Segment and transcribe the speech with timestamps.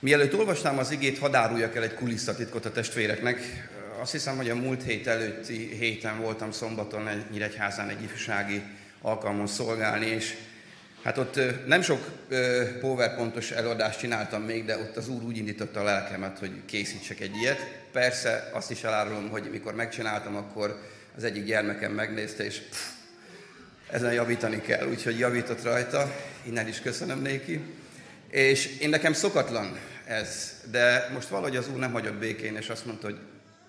[0.00, 3.68] Mielőtt olvasnám az igét, hadd áruljak el egy kulisszatitkot a testvéreknek.
[4.00, 8.62] Azt hiszem, hogy a múlt hét előtti héten voltam szombaton egy Nyíregyházán egy ifjúsági
[9.00, 10.34] alkalmon szolgálni, és
[11.02, 12.10] hát ott nem sok
[12.80, 17.36] powerpontos előadást csináltam még, de ott az Úr úgy indította a lelkemet, hogy készítsek egy
[17.36, 17.66] ilyet.
[17.92, 20.82] Persze azt is elárulom, hogy mikor megcsináltam, akkor
[21.16, 22.88] az egyik gyermekem megnézte, és pff,
[23.90, 27.60] ezen javítani kell, úgyhogy javított rajta, innen is köszönöm néki.
[28.30, 32.86] És én nekem szokatlan ez, de most valahogy az Úr nem hagyott békén, és azt
[32.86, 33.18] mondta, hogy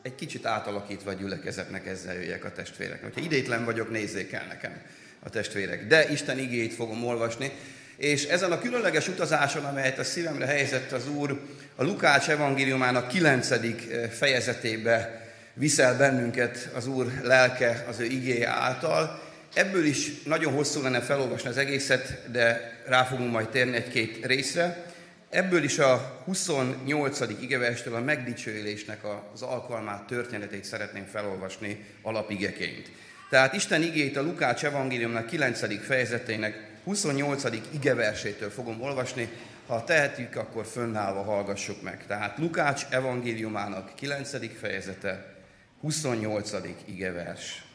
[0.02, 3.13] egy kicsit átalakítva a gyülekezetnek ezzel jöjjek a testvéreknek.
[3.13, 4.81] Ha idétlen vagyok, nézzék el nekem
[5.20, 5.88] a testvérek.
[5.88, 7.51] De Isten igéit fogom olvasni,
[7.98, 11.41] és ezen a különleges utazáson, amelyet a szívemre helyezett az Úr,
[11.76, 19.27] a Lukács evangéliumának kilencedik eh, fejezetébe viszel bennünket az Úr lelke az ő igéje által.
[19.57, 24.85] Ebből is nagyon hosszú lenne felolvasni az egészet, de rá fogunk majd térni egy-két részre.
[25.29, 27.20] Ebből is a 28.
[27.41, 28.99] igevestől a megdicsőülésnek
[29.34, 32.91] az alkalmát, történetét szeretném felolvasni alapigeként.
[33.29, 35.85] Tehát Isten igét a Lukács evangéliumnak 9.
[35.85, 37.43] fejezetének 28.
[37.71, 39.29] igeversétől fogom olvasni,
[39.67, 42.05] ha tehetjük, akkor fönnállva hallgassuk meg.
[42.07, 44.60] Tehát Lukács evangéliumának 9.
[44.60, 45.35] fejezete,
[45.82, 46.51] 28.
[46.85, 47.66] igevers.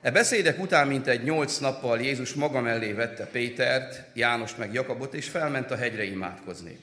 [0.00, 5.14] E beszédek után, mint egy nyolc nappal Jézus maga mellé vette Pétert, Jánost meg Jakabot,
[5.14, 6.78] és felment a hegyre imádkozni.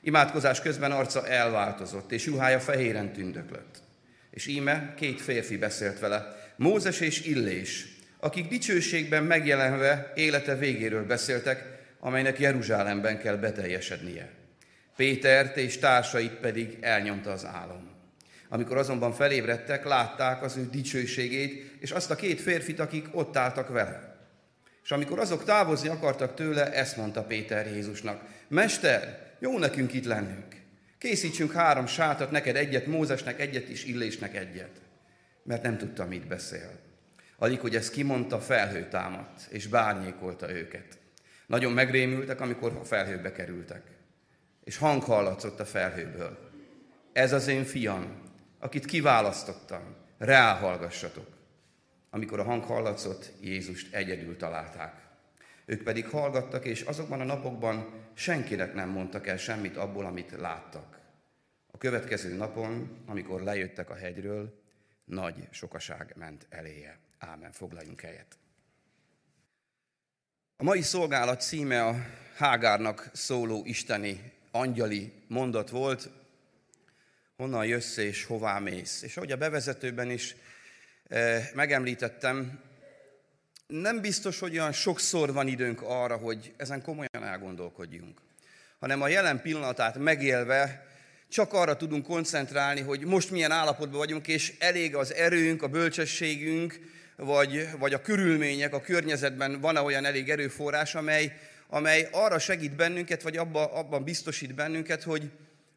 [0.00, 3.76] Imádkozás közben arca elváltozott, és juhája fehéren tündöklött.
[4.30, 7.86] És íme két férfi beszélt vele, Mózes és Illés,
[8.20, 11.64] akik dicsőségben megjelenve élete végéről beszéltek,
[12.00, 14.30] amelynek Jeruzsálemben kell beteljesednie.
[14.96, 17.87] Pétert és társait pedig elnyomta az álom.
[18.48, 23.68] Amikor azonban felébredtek, látták az ő dicsőségét, és azt a két férfit, akik ott álltak
[23.68, 24.16] vele.
[24.82, 28.22] És amikor azok távozni akartak tőle, ezt mondta Péter Jézusnak.
[28.48, 30.56] Mester, jó nekünk itt lennünk.
[30.98, 34.80] Készítsünk három sátat, neked egyet, Mózesnek egyet és Illésnek egyet.
[35.42, 36.70] Mert nem tudta, mit beszél.
[37.38, 40.98] Alig, hogy ezt kimondta, felhő támadt, és bárnyékolta őket.
[41.46, 43.82] Nagyon megrémültek, amikor a felhőbe kerültek.
[44.64, 46.38] És hang hallatszott a felhőből.
[47.12, 48.22] Ez az én fiam,
[48.58, 51.36] akit kiválasztottam, ráhallgassatok.
[52.10, 55.06] Amikor a hang hallatszott, Jézust egyedül találták.
[55.64, 60.98] Ők pedig hallgattak, és azokban a napokban senkinek nem mondtak el semmit abból, amit láttak.
[61.70, 64.62] A következő napon, amikor lejöttek a hegyről,
[65.04, 66.98] nagy sokaság ment eléje.
[67.18, 68.38] Ámen, foglaljunk helyet.
[70.56, 71.94] A mai szolgálat címe a
[72.36, 76.10] Hágárnak szóló isteni angyali mondat volt,
[77.38, 79.02] honnan jössz és hová mész.
[79.02, 80.36] És ahogy a bevezetőben is
[81.08, 82.60] eh, megemlítettem,
[83.66, 88.20] nem biztos, hogy olyan sokszor van időnk arra, hogy ezen komolyan elgondolkodjunk,
[88.78, 90.86] hanem a jelen pillanatát megélve
[91.28, 96.80] csak arra tudunk koncentrálni, hogy most milyen állapotban vagyunk, és elég az erőnk, a bölcsességünk,
[97.16, 101.36] vagy, vagy a körülmények, a környezetben van-e olyan elég erőforrás, amely,
[101.68, 105.30] amely arra segít bennünket, vagy abba, abban biztosít bennünket, hogy,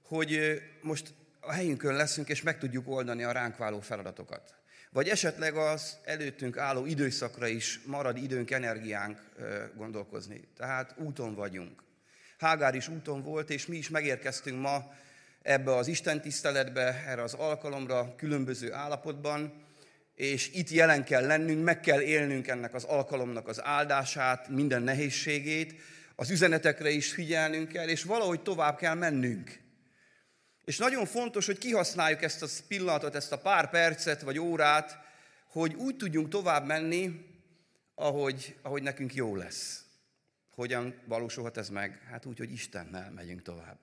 [0.08, 4.54] hogy most a helyünkön leszünk, és meg tudjuk oldani a ránk váló feladatokat.
[4.92, 9.20] Vagy esetleg az előttünk álló időszakra is marad időnk, energiánk
[9.76, 10.48] gondolkozni.
[10.58, 11.84] Tehát úton vagyunk.
[12.38, 14.94] Hágár is úton volt, és mi is megérkeztünk ma
[15.42, 19.64] ebbe az Isten tiszteletbe, erre az alkalomra különböző állapotban,
[20.16, 25.82] és itt jelen kell lennünk, meg kell élnünk ennek az alkalomnak az áldását, minden nehézségét,
[26.16, 29.60] az üzenetekre is figyelnünk kell, és valahogy tovább kell mennünk.
[30.66, 34.98] És nagyon fontos, hogy kihasználjuk ezt a pillanatot, ezt a pár percet vagy órát,
[35.48, 37.26] hogy úgy tudjunk tovább menni,
[37.96, 39.84] ahogy, ahogy nekünk jó lesz.
[40.50, 42.02] Hogyan valósulhat ez meg?
[42.10, 43.78] Hát úgy, hogy Istennel megyünk tovább.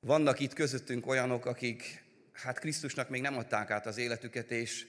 [0.00, 4.86] Vannak itt közöttünk olyanok, akik hát Krisztusnak még nem adták át az életüket, és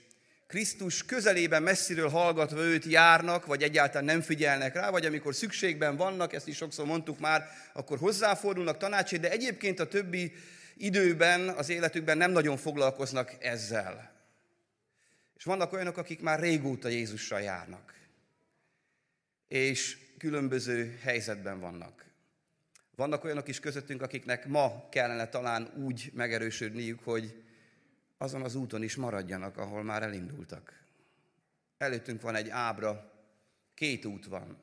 [0.47, 6.33] Krisztus közelében messziről hallgatva őt járnak, vagy egyáltalán nem figyelnek rá, vagy amikor szükségben vannak,
[6.33, 10.33] ezt is sokszor mondtuk már, akkor hozzáfordulnak tanácsért, de egyébként a többi
[10.75, 14.11] időben, az életükben nem nagyon foglalkoznak ezzel.
[15.35, 17.99] És vannak olyanok, akik már régóta Jézussal járnak,
[19.47, 22.05] és különböző helyzetben vannak.
[22.95, 27.43] Vannak olyanok is közöttünk, akiknek ma kellene talán úgy megerősödniük, hogy
[28.17, 30.83] azon az úton is maradjanak, ahol már elindultak.
[31.77, 33.11] Előttünk van egy ábra,
[33.73, 34.57] két út van.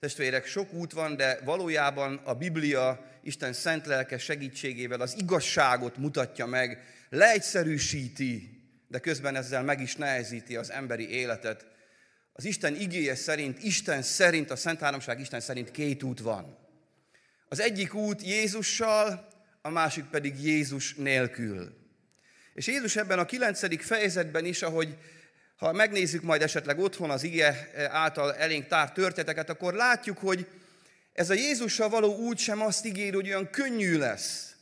[0.00, 6.46] Testvérek, sok út van, de valójában a Biblia Isten szent lelke segítségével az igazságot mutatja
[6.46, 11.66] meg, leegyszerűsíti, de közben ezzel meg is nehezíti az emberi életet.
[12.32, 16.58] Az Isten igéje szerint, Isten szerint, a Szent Háromság Isten szerint két út van.
[17.48, 19.28] Az egyik út Jézussal,
[19.62, 21.76] a másik pedig Jézus nélkül.
[22.54, 24.96] És Jézus ebben a kilencedik fejezetben is, ahogy
[25.60, 30.46] ha megnézzük majd esetleg otthon az ige által elénk tárt történeteket, akkor látjuk, hogy
[31.12, 34.54] ez a Jézussal való út sem azt ígér, hogy olyan könnyű lesz,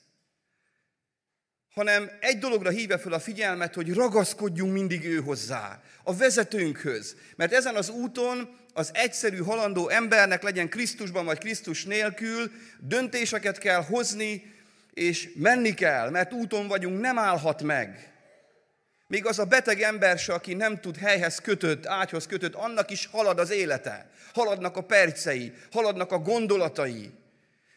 [1.74, 7.16] hanem egy dologra hívja fel a figyelmet, hogy ragaszkodjunk mindig ő hozzá, a vezetőnkhöz.
[7.36, 13.82] Mert ezen az úton az egyszerű halandó embernek legyen Krisztusban vagy Krisztus nélkül, döntéseket kell
[13.82, 14.54] hozni,
[14.94, 18.17] és menni kell, mert úton vagyunk, nem állhat meg.
[19.08, 23.06] Még az a beteg ember se, aki nem tud helyhez kötött, ágyhoz kötött, annak is
[23.06, 24.10] halad az élete.
[24.34, 27.10] Haladnak a percei, haladnak a gondolatai.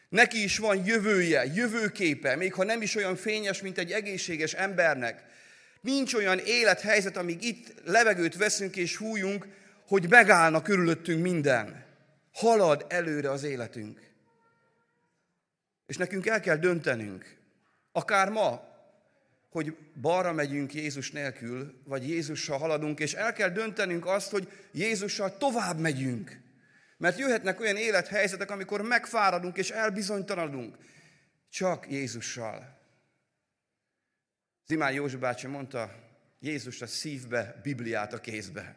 [0.08, 5.24] Neki is van jövője, jövőképe, még ha nem is olyan fényes, mint egy egészséges embernek.
[5.80, 9.46] Nincs olyan élethelyzet, amíg itt levegőt veszünk és hújunk,
[9.86, 11.84] hogy megállna körülöttünk minden.
[12.32, 14.00] Halad előre az életünk.
[15.86, 17.36] És nekünk el kell döntenünk,
[17.92, 18.71] akár ma,
[19.52, 25.36] hogy balra megyünk Jézus nélkül, vagy Jézussal haladunk, és el kell döntenünk azt, hogy Jézussal
[25.36, 26.40] tovább megyünk.
[26.96, 30.76] Mert jöhetnek olyan élethelyzetek, amikor megfáradunk és elbizonytalanodunk.
[31.50, 32.80] Csak Jézussal.
[34.66, 35.94] Zimán József bácsi mondta,
[36.40, 38.76] Jézus a szívbe, Bibliát a kézbe.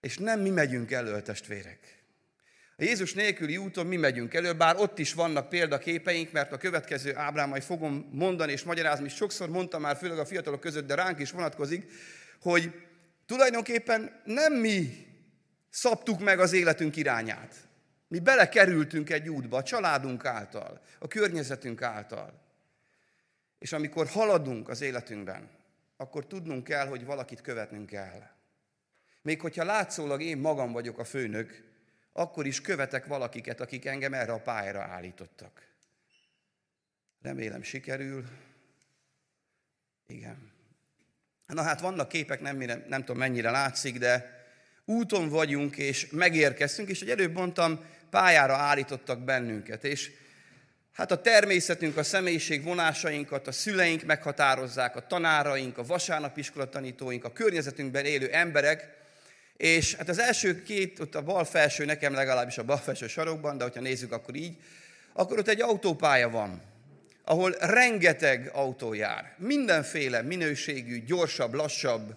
[0.00, 1.97] És nem mi megyünk elő, testvérek.
[2.80, 7.16] A Jézus nélküli úton mi megyünk elő, bár ott is vannak példaképeink, mert a következő
[7.16, 10.94] ábrán majd fogom mondani és magyarázni, és sokszor mondtam már, főleg a fiatalok között, de
[10.94, 11.92] ránk is vonatkozik,
[12.40, 12.72] hogy
[13.26, 15.06] tulajdonképpen nem mi
[15.70, 17.54] szabtuk meg az életünk irányát.
[18.08, 22.42] Mi belekerültünk egy útba, a családunk által, a környezetünk által.
[23.58, 25.50] És amikor haladunk az életünkben,
[25.96, 28.22] akkor tudnunk kell, hogy valakit követnünk kell.
[29.22, 31.67] Még hogyha látszólag én magam vagyok a főnök,
[32.18, 35.66] akkor is követek valakiket, akik engem erre a pályára állítottak.
[37.22, 38.24] Remélem sikerül.
[40.06, 40.52] Igen.
[41.46, 42.56] Na hát vannak képek, nem,
[42.88, 44.44] nem tudom mennyire látszik, de
[44.84, 50.10] úton vagyunk, és megérkeztünk, és hogy előbb mondtam, pályára állítottak bennünket, és
[50.92, 57.32] hát a természetünk, a személyiség vonásainkat a szüleink meghatározzák, a tanáraink, a vasárnapiskola tanítóink, a
[57.32, 58.97] környezetünkben élő emberek,
[59.58, 63.58] és hát az első két, ott a bal felső, nekem legalábbis a bal felső sarokban,
[63.58, 64.56] de hogyha nézzük, akkor így,
[65.12, 66.62] akkor ott egy autópálya van,
[67.24, 69.34] ahol rengeteg autó jár.
[69.38, 72.14] Mindenféle minőségű, gyorsabb, lassabb,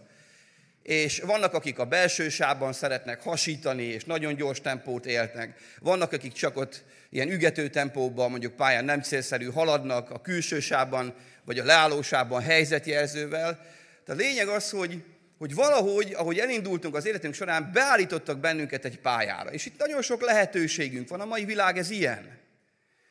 [0.84, 5.60] és vannak, akik a belső sávban szeretnek hasítani, és nagyon gyors tempót élnek.
[5.80, 11.14] Vannak, akik csak ott ilyen ügető tempóban, mondjuk pályán nem célszerű haladnak, a külső sávban,
[11.46, 13.66] vagy a leállósában helyzetjelzővel.
[14.06, 15.04] Tehát a lényeg az, hogy
[15.42, 19.52] hogy valahogy, ahogy elindultunk az életünk során, beállítottak bennünket egy pályára.
[19.52, 22.40] És itt nagyon sok lehetőségünk van, a mai világ ez ilyen.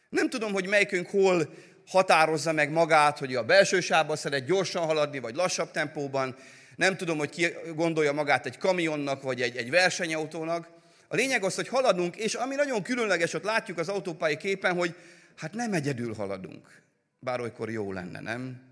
[0.09, 1.55] Nem tudom, hogy melyikünk hol
[1.87, 6.37] határozza meg magát, hogy a belső sávban szeret gyorsan haladni, vagy lassabb tempóban.
[6.77, 10.69] Nem tudom, hogy ki gondolja magát egy kamionnak, vagy egy, egy versenyautónak.
[11.09, 14.95] A lényeg az, hogy haladunk, és ami nagyon különleges, ott látjuk az autópályi képen, hogy
[15.37, 16.83] hát nem egyedül haladunk.
[17.19, 18.70] Bár olykor jó lenne, nem?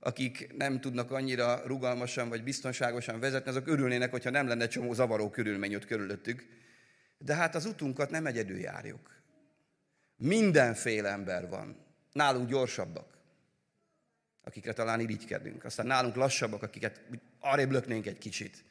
[0.00, 5.30] Akik nem tudnak annyira rugalmasan vagy biztonságosan vezetni, azok örülnének, hogyha nem lenne csomó zavaró
[5.30, 6.46] körülmény ott körülöttük.
[7.18, 9.22] De hát az utunkat nem egyedül járjuk.
[10.16, 11.76] Mindenféle ember van.
[12.12, 13.18] Nálunk gyorsabbak,
[14.44, 15.64] akikre talán irigykedünk.
[15.64, 17.00] Aztán nálunk lassabbak, akiket
[17.40, 18.64] arrébb löknénk egy kicsit.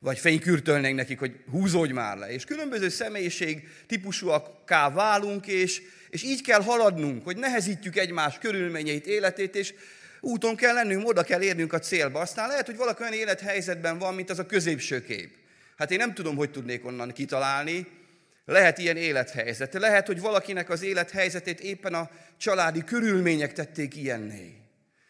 [0.00, 2.30] Vagy fénykürtölnénk nekik, hogy húzódj már le.
[2.30, 9.54] És különböző személyiség típusúakká válunk, és, és így kell haladnunk, hogy nehezítjük egymás körülményeit, életét,
[9.56, 9.74] és
[10.20, 12.20] úton kell lennünk, oda kell érnünk a célba.
[12.20, 15.36] Aztán lehet, hogy valaki olyan élethelyzetben van, mint az a középső kép.
[15.76, 17.86] Hát én nem tudom, hogy tudnék onnan kitalálni.
[18.44, 19.74] Lehet ilyen élethelyzet.
[19.74, 24.56] Lehet, hogy valakinek az élethelyzetét éppen a családi körülmények tették ilyenné.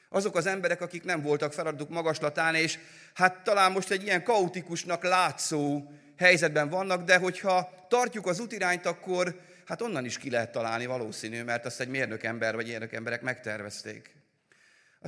[0.08, 2.78] Azok az emberek, akik nem voltak feladatuk magaslatán, és
[3.14, 9.40] hát talán most egy ilyen kaotikusnak látszó helyzetben vannak, de hogyha tartjuk az útirányt, akkor
[9.64, 13.22] hát onnan is ki lehet találni valószínű, mert azt egy mérnök ember vagy mérnök emberek
[13.22, 14.17] megtervezték.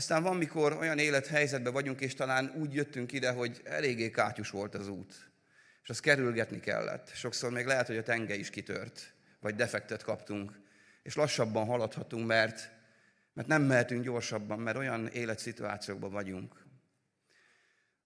[0.00, 4.74] Aztán van, mikor olyan élethelyzetben vagyunk, és talán úgy jöttünk ide, hogy eléggé kátyus volt
[4.74, 5.30] az út,
[5.82, 7.10] és azt kerülgetni kellett.
[7.14, 10.52] Sokszor még lehet, hogy a tenge is kitört, vagy defektet kaptunk,
[11.02, 12.70] és lassabban haladhatunk, mert,
[13.32, 16.64] mert nem mehetünk gyorsabban, mert olyan életszituációkban vagyunk.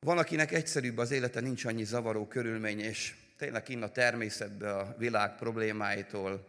[0.00, 4.94] Van, akinek egyszerűbb az élete, nincs annyi zavaró körülmény, és tényleg kinn a természetbe a
[4.98, 6.46] világ problémáitól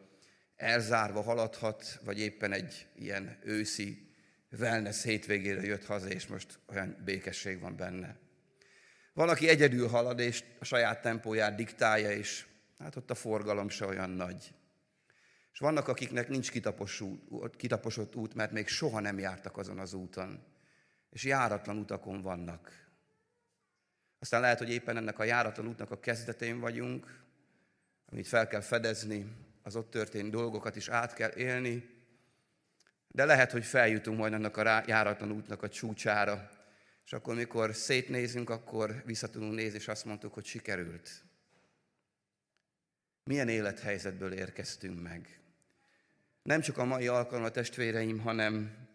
[0.56, 4.05] elzárva haladhat, vagy éppen egy ilyen őszi
[4.60, 8.18] wellness hétvégére jött haza, és most olyan békesség van benne.
[9.14, 12.46] Valaki egyedül halad, és a saját tempóját diktálja, és
[12.80, 14.54] hát ott a forgalom se olyan nagy.
[15.52, 16.52] És vannak, akiknek nincs
[17.58, 20.44] kitaposott út, mert még soha nem jártak azon az úton.
[21.10, 22.86] És járatlan utakon vannak.
[24.20, 27.24] Aztán lehet, hogy éppen ennek a járatlan útnak a kezdetén vagyunk,
[28.06, 29.28] amit fel kell fedezni,
[29.64, 31.95] az ott történt dolgokat is át kell élni,
[33.16, 36.50] de lehet, hogy feljutunk majd annak a járatlan útnak a csúcsára,
[37.06, 41.24] és akkor, mikor szétnézünk, akkor vissza nézni, és azt mondtuk, hogy sikerült.
[43.24, 45.40] Milyen élethelyzetből érkeztünk meg.
[46.42, 48.88] Nem csak a mai alkalom a testvéreim, hanem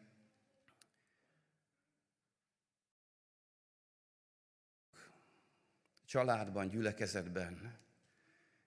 [6.05, 7.79] családban, gyülekezetben,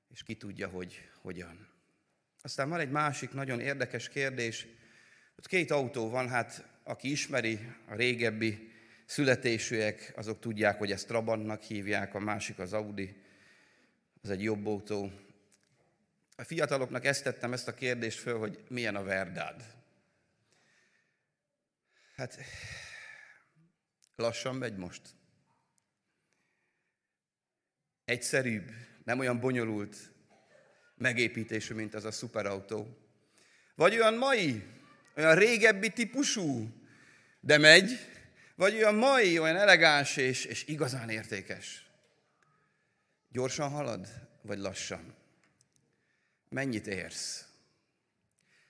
[0.09, 1.69] és ki tudja, hogy hogyan.
[2.41, 4.67] Aztán van egy másik nagyon érdekes kérdés.
[5.37, 8.71] Ott két autó van, hát aki ismeri a régebbi
[9.05, 13.21] születésűek, azok tudják, hogy ezt Trabantnak hívják, a másik az Audi,
[14.21, 15.11] az egy jobb autó.
[16.35, 19.63] A fiataloknak ezt tettem ezt a kérdést föl, hogy milyen a Verdád.
[22.15, 22.37] Hát
[24.15, 25.01] lassan megy most.
[28.05, 28.71] Egyszerűbb,
[29.03, 30.11] nem olyan bonyolult
[30.95, 32.97] megépítésű, mint az a szuperautó.
[33.75, 34.63] Vagy olyan mai,
[35.15, 36.69] olyan régebbi típusú,
[37.39, 37.99] de megy,
[38.55, 41.85] vagy olyan mai, olyan elegáns és, és igazán értékes.
[43.29, 44.07] Gyorsan halad,
[44.41, 45.15] vagy lassan?
[46.49, 47.45] Mennyit érsz?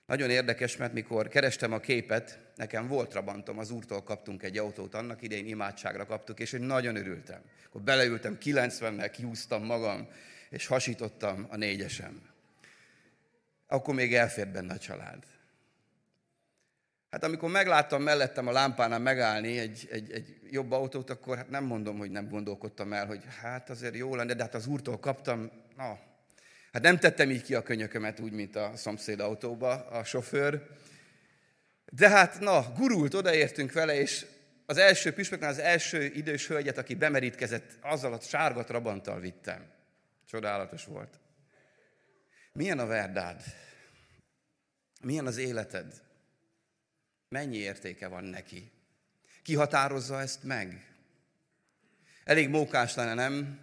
[0.06, 4.94] Nagyon érdekes, mert mikor kerestem a képet, nekem volt Trabantom, az úrtól kaptunk egy autót,
[4.94, 7.42] annak idején imádságra kaptuk, és én nagyon örültem.
[7.66, 10.08] Akkor beleültem 90-nel, kihúztam magam,
[10.50, 12.30] és hasítottam a négyesem.
[13.68, 15.33] Akkor még elfért benne a család.
[17.14, 21.64] Hát amikor megláttam mellettem a lámpánál megállni egy, egy, egy jobb autót, akkor hát nem
[21.64, 25.52] mondom, hogy nem gondolkodtam el, hogy hát azért jó lenne, de hát az úrtól kaptam,
[25.78, 26.00] na,
[26.72, 30.68] hát nem tettem így ki a könyökömet úgy, mint a szomszéd autóba a sofőr.
[31.92, 34.26] De hát, na, gurult, odaértünk vele, és
[34.66, 39.66] az első püspöknál az első idős hölgyet, aki bemerítkezett, azzal a sárga trabanttal vittem.
[40.30, 41.20] Csodálatos volt.
[42.54, 43.42] Milyen a verdád?
[45.02, 46.02] Milyen az életed?
[47.34, 48.72] Mennyi értéke van neki?
[49.44, 50.88] Ki határozza ezt meg?
[52.24, 53.60] Elég mókás lenne, nem?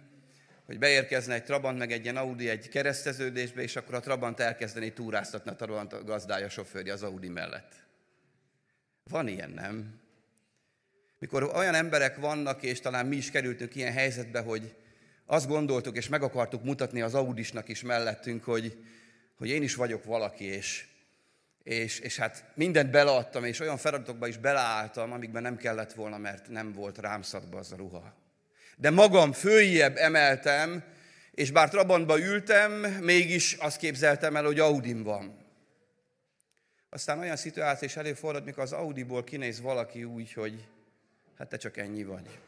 [0.65, 4.93] Hogy beérkezne egy Trabant, meg egy ilyen Audi egy kereszteződésbe, és akkor a Trabant elkezdeni
[4.93, 7.75] túráztatni a Trabant gazdája, sofőrje az Audi mellett.
[9.03, 9.99] Van ilyen, nem?
[11.19, 14.75] Mikor olyan emberek vannak, és talán mi is kerültünk ilyen helyzetbe, hogy
[15.25, 18.83] azt gondoltuk, és meg akartuk mutatni az Audisnak is mellettünk, hogy,
[19.35, 20.90] hogy én is vagyok valaki, és,
[21.63, 26.49] és, és hát mindent beleadtam, és olyan feladatokba is beleálltam, amikben nem kellett volna, mert
[26.49, 28.13] nem volt rám szadba az a ruha.
[28.77, 30.83] De magam följebb emeltem,
[31.31, 35.39] és bár Trabantba ültem, mégis azt képzeltem el, hogy Audim van.
[36.89, 40.67] Aztán olyan szituáció is előfordult, mikor az Audiból kinéz valaki úgy, hogy
[41.37, 42.39] hát te csak ennyi vagy.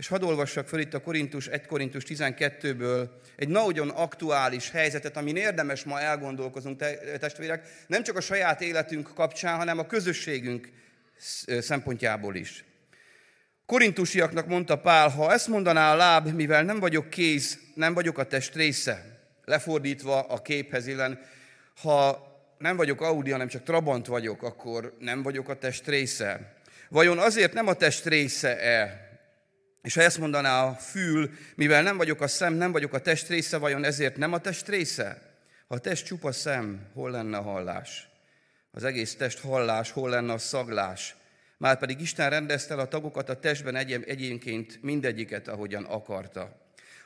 [0.00, 5.36] És hadd olvassak föl itt a Korintus, 1 Korintus 12-ből egy nagyon aktuális helyzetet, amin
[5.36, 6.84] érdemes ma elgondolkozunk,
[7.18, 10.68] testvérek, nem csak a saját életünk kapcsán, hanem a közösségünk
[11.58, 12.64] szempontjából is.
[13.66, 18.26] Korintusiaknak mondta Pál, ha ezt mondaná a láb, mivel nem vagyok kéz, nem vagyok a
[18.26, 21.20] test része, lefordítva a képhez illen,
[21.82, 22.28] ha
[22.58, 26.54] nem vagyok Audi, hanem csak Trabant vagyok, akkor nem vagyok a test része.
[26.88, 29.08] Vajon azért nem a test része-e,
[29.82, 33.28] és ha ezt mondaná a fül, mivel nem vagyok a szem, nem vagyok a test
[33.28, 35.22] része, vajon ezért nem a test része?
[35.68, 38.08] Ha a test csupa szem, hol lenne a hallás?
[38.72, 41.14] Az egész test hallás, hol lenne a szaglás?
[41.58, 46.56] Márpedig Isten rendezte el a tagokat a testben egy- egyénként mindegyiket, ahogyan akarta.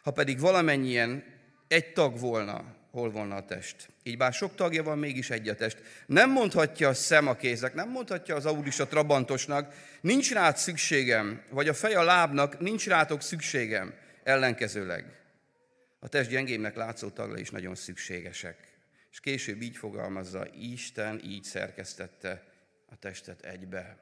[0.02, 1.25] Ha pedig valamennyien
[1.69, 3.88] egy tag volna, hol volna a test.
[4.02, 5.78] Így bár sok tagja van, mégis egy a test.
[6.06, 11.42] Nem mondhatja a szem a kézek, nem mondhatja az Audis a Trabantosnak, nincs rád szükségem,
[11.50, 15.04] vagy a fej a lábnak, nincs rátok szükségem, ellenkezőleg.
[15.98, 18.56] A test gyengémnek látszó tagra is nagyon szükségesek.
[19.10, 22.42] És később így fogalmazza, Isten így szerkesztette
[22.86, 23.96] a testet egybe.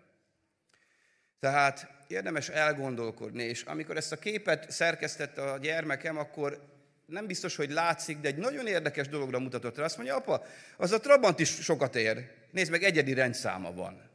[1.40, 6.71] Tehát érdemes elgondolkodni, és amikor ezt a képet szerkesztette a gyermekem, akkor
[7.12, 9.84] nem biztos, hogy látszik, de egy nagyon érdekes dologra mutatott rá.
[9.84, 10.44] Azt mondja, apa,
[10.76, 12.30] az a Trabant is sokat ér.
[12.50, 14.10] Nézd meg, egyedi rendszáma van.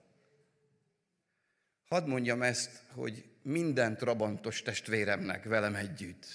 [1.87, 6.25] Hadd mondjam ezt, hogy minden Trabantos testvéremnek velem együtt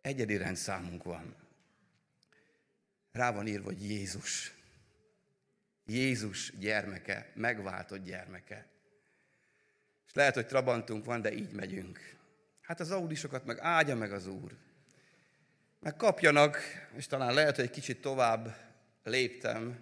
[0.00, 1.36] egyedi rendszámunk van.
[3.12, 4.54] Rá van írva, hogy Jézus.
[5.86, 8.66] Jézus gyermeke, megváltott gyermeke.
[10.06, 12.14] És lehet, hogy Trabantunk van, de így megyünk.
[12.60, 14.56] Hát az audisokat meg áldja meg az Úr
[15.86, 16.58] meg kapjanak,
[16.96, 18.56] és talán lehet, hogy egy kicsit tovább
[19.02, 19.78] léptem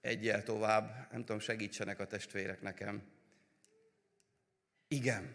[0.00, 3.02] egyel tovább, nem tudom, segítsenek a testvérek nekem.
[4.88, 5.34] Igen,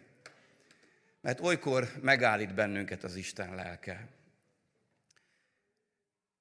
[1.21, 4.07] mert olykor megállít bennünket az Isten lelke.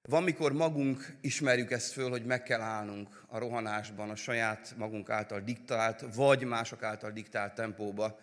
[0.02, 5.10] Van, mikor magunk ismerjük ezt föl, hogy meg kell állnunk a rohanásban, a saját magunk
[5.10, 8.18] által diktált, vagy mások által diktált tempóba.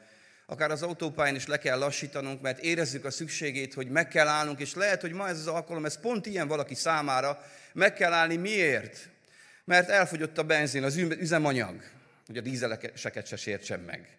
[0.45, 4.59] Akár az autópályán is le kell lassítanunk, mert érezzük a szükségét, hogy meg kell állnunk,
[4.59, 8.35] és lehet, hogy ma ez az alkalom, ez pont ilyen valaki számára, meg kell állni.
[8.35, 9.09] Miért?
[9.65, 11.83] Mert elfogyott a benzin, az üzemanyag,
[12.25, 14.17] hogy a dízeleseket se sértsen meg.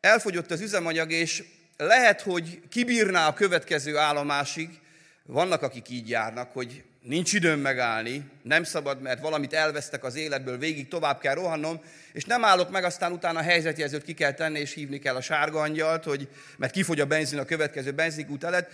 [0.00, 1.44] Elfogyott az üzemanyag, és
[1.76, 4.80] lehet, hogy kibírná a következő állomásig,
[5.22, 10.58] vannak, akik így járnak, hogy nincs időm megállni, nem szabad, mert valamit elvesztek az életből,
[10.58, 11.80] végig tovább kell rohannom,
[12.12, 15.20] és nem állok meg, aztán utána a helyzetjelzőt ki kell tenni, és hívni kell a
[15.20, 18.68] sárga angyalt, hogy, mert kifogy a benzin a következő benzinkút előtt.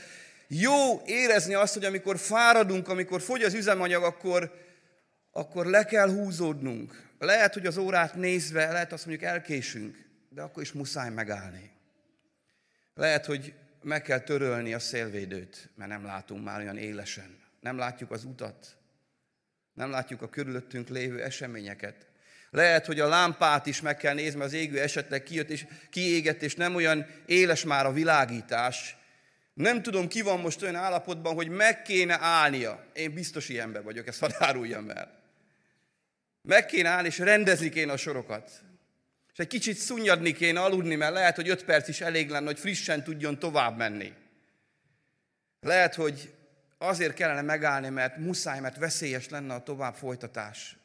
[0.49, 4.55] Jó érezni azt, hogy amikor fáradunk, amikor fogy az üzemanyag, akkor,
[5.33, 7.03] akkor le kell húzódnunk.
[7.19, 9.97] Lehet, hogy az órát nézve, lehet azt mondjuk elkésünk,
[10.29, 11.71] de akkor is muszáj megállni.
[12.95, 17.44] Lehet, hogy meg kell törölni a szélvédőt, mert nem látunk már olyan élesen.
[17.65, 18.77] Nem látjuk az utat.
[19.73, 22.07] Nem látjuk a körülöttünk lévő eseményeket.
[22.51, 26.55] Lehet, hogy a lámpát is meg kell nézni, az égő esetleg kijött és kiégett, és
[26.55, 28.97] nem olyan éles már a világítás.
[29.55, 32.87] Nem tudom, ki van most olyan állapotban, hogy meg kéne állnia.
[32.93, 35.23] Én biztos ilyenben vagyok, ezt hadd áruljam el.
[36.43, 38.63] Meg kéne állni, és rendezni kéne a sorokat.
[39.33, 42.59] És egy kicsit szunnyadni kéne aludni, mert lehet, hogy öt perc is elég lenne, hogy
[42.59, 44.13] frissen tudjon tovább menni.
[45.61, 46.35] Lehet, hogy
[46.87, 50.77] azért kellene megállni, mert muszáj, mert veszélyes lenne a tovább folytatás.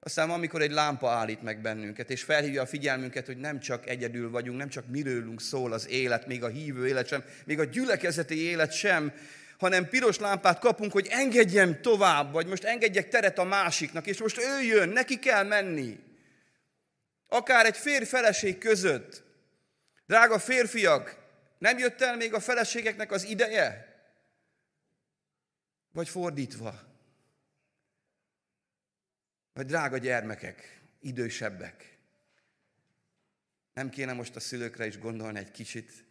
[0.00, 4.30] Aztán amikor egy lámpa állít meg bennünket, és felhívja a figyelmünket, hogy nem csak egyedül
[4.30, 8.40] vagyunk, nem csak mirőlünk szól az élet, még a hívő élet sem, még a gyülekezeti
[8.42, 9.12] élet sem,
[9.58, 14.38] hanem piros lámpát kapunk, hogy engedjem tovább, vagy most engedjek teret a másiknak, és most
[14.38, 15.98] ő jön, neki kell menni.
[17.28, 19.22] Akár egy férj-feleség között.
[20.06, 21.16] Drága férfiak,
[21.58, 23.95] nem jött el még a feleségeknek az ideje?
[25.96, 26.82] Vagy fordítva?
[29.52, 31.98] Vagy drága gyermekek, idősebbek?
[33.72, 36.04] Nem kéne most a szülőkre is gondolni egy kicsit,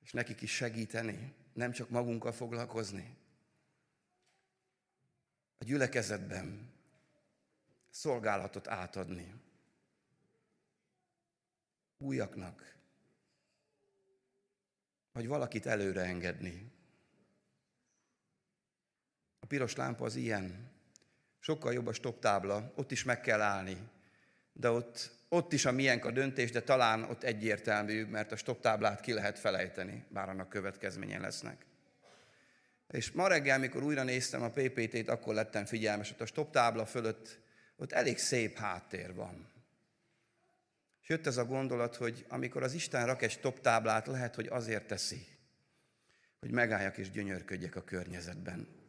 [0.00, 3.16] és nekik is segíteni, nem csak magunkkal foglalkozni?
[5.58, 6.72] A gyülekezetben
[7.90, 9.34] szolgálatot átadni
[11.98, 12.76] újaknak,
[15.12, 16.72] vagy valakit előre engedni.
[19.52, 20.70] Piros lámpa az ilyen.
[21.40, 23.76] Sokkal jobb a stop tábla, ott is meg kell állni.
[24.52, 28.60] De ott, ott is a miénk a döntés, de talán ott egyértelmű, mert a stop
[28.60, 31.66] táblát ki lehet felejteni, bár annak következménye lesznek.
[32.88, 36.86] És ma reggel, mikor újra néztem a PPT-t, akkor lettem figyelmes, hogy a stop tábla
[36.86, 37.38] fölött
[37.76, 39.50] ott elég szép háttér van.
[41.02, 44.46] És jött ez a gondolat, hogy amikor az Isten rak egy stop táblát, lehet, hogy
[44.46, 45.26] azért teszi,
[46.40, 48.80] hogy megálljak és gyönyörködjek a környezetben.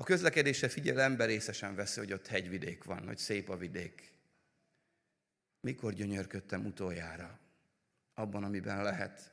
[0.00, 4.12] A közlekedésre figyel ember részesen veszi, hogy ott hegyvidék van, hogy szép a vidék.
[5.60, 7.38] Mikor gyönyörködtem utoljára?
[8.14, 9.32] Abban, amiben lehet,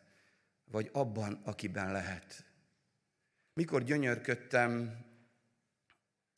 [0.65, 2.45] vagy abban, akiben lehet.
[3.53, 5.05] Mikor gyönyörködtem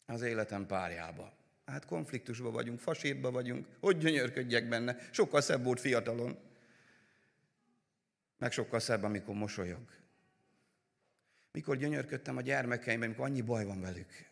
[0.05, 1.33] az életem párjába?
[1.65, 4.97] Hát konfliktusban vagyunk, fasírban vagyunk, hogy gyönyörködjek benne.
[5.11, 6.39] Sokkal szebb volt fiatalon.
[8.37, 9.97] Meg sokkal szebb, amikor mosolyog.
[11.51, 14.27] Mikor gyönyörködtem a gyermekeimben, amikor annyi baj van velük.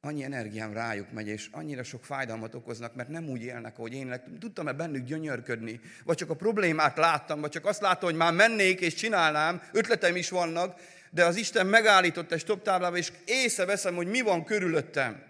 [0.00, 4.38] Annyi energiám rájuk megy, és annyira sok fájdalmat okoznak, mert nem úgy élnek, ahogy én
[4.38, 5.80] Tudtam-e bennük gyönyörködni?
[6.04, 10.16] Vagy csak a problémát láttam, vagy csak azt láttam, hogy már mennék és csinálnám, ötletem
[10.16, 15.22] is vannak, de az Isten megállított egy stop táblába, és észreveszem, hogy mi van körülöttem.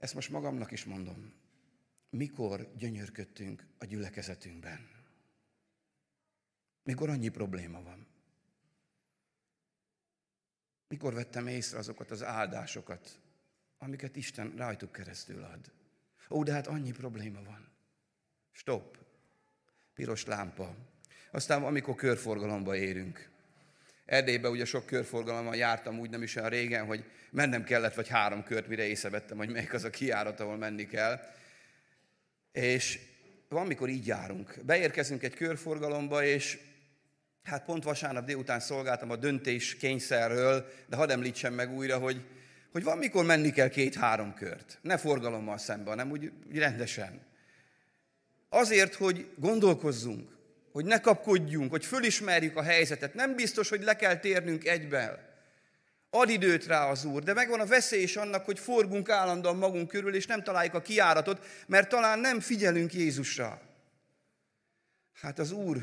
[0.00, 1.32] Ezt most magamnak is mondom.
[2.10, 4.88] Mikor gyönyörködtünk a gyülekezetünkben?
[6.82, 8.06] Mikor annyi probléma van?
[10.88, 13.20] Mikor vettem észre azokat az áldásokat,
[13.78, 15.72] amiket Isten rajtuk keresztül ad?
[16.30, 17.68] Ó, de hát annyi probléma van.
[18.52, 18.98] Stop.
[19.94, 20.74] Piros lámpa.
[21.30, 23.30] Aztán amikor körforgalomba érünk,
[24.08, 28.42] Erdélyben ugye sok körforgalommal jártam úgy nem is olyan régen, hogy mennem kellett vagy három
[28.42, 31.20] kört, mire észrevettem, hogy melyik az a kiárat, ahol menni kell.
[32.52, 32.98] És
[33.48, 34.58] van, mikor így járunk.
[34.64, 36.58] Beérkezünk egy körforgalomba, és
[37.42, 42.24] hát pont vasárnap délután szolgáltam a döntés kényszerről, de hadd említsem meg újra, hogy,
[42.72, 44.78] hogy van, mikor menni kell két-három kört.
[44.82, 47.20] Ne forgalommal szemben, hanem úgy, úgy rendesen.
[48.48, 50.36] Azért, hogy gondolkozzunk,
[50.72, 53.14] hogy ne kapkodjunk, hogy fölismerjük a helyzetet.
[53.14, 55.26] Nem biztos, hogy le kell térnünk egyben.
[56.10, 59.88] Ad időt rá az Úr, de megvan a veszély is annak, hogy forgunk állandóan magunk
[59.88, 63.60] körül, és nem találjuk a kiáratot, mert talán nem figyelünk Jézusra.
[65.20, 65.78] Hát az Úr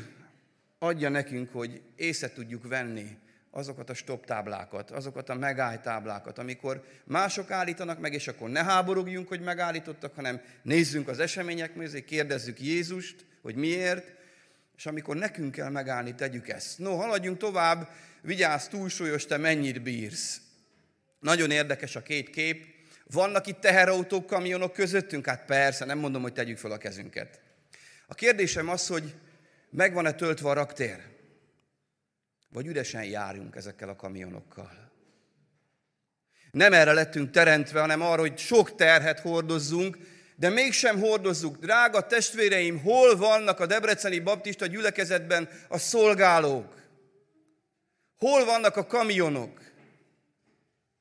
[0.78, 3.18] adja nekünk, hogy észre tudjuk venni
[3.50, 8.64] azokat a stop táblákat, azokat a megállj táblákat, amikor mások állítanak meg, és akkor ne
[8.64, 14.14] háborogjunk, hogy megállítottak, hanem nézzünk az események mögé, kérdezzük Jézust, hogy miért,
[14.76, 16.78] és amikor nekünk kell megállni, tegyük ezt.
[16.78, 17.88] No, haladjunk tovább,
[18.20, 20.40] vigyázz, túlsúlyos, te mennyit bírsz.
[21.20, 22.66] Nagyon érdekes a két kép.
[23.10, 25.26] Vannak itt teherautók, kamionok közöttünk?
[25.26, 27.40] Hát persze, nem mondom, hogy tegyük fel a kezünket.
[28.06, 29.14] A kérdésem az, hogy
[29.76, 31.02] megvan-e töltve a raktér?
[32.48, 34.90] Vagy üresen járunk ezekkel a kamionokkal?
[36.50, 39.98] Nem erre lettünk teremtve, hanem arra, hogy sok terhet hordozzunk,
[40.36, 41.56] de mégsem hordozzuk.
[41.56, 46.74] Drága testvéreim, hol vannak a Debreceni Baptista gyülekezetben a szolgálók?
[48.16, 49.60] Hol vannak a kamionok?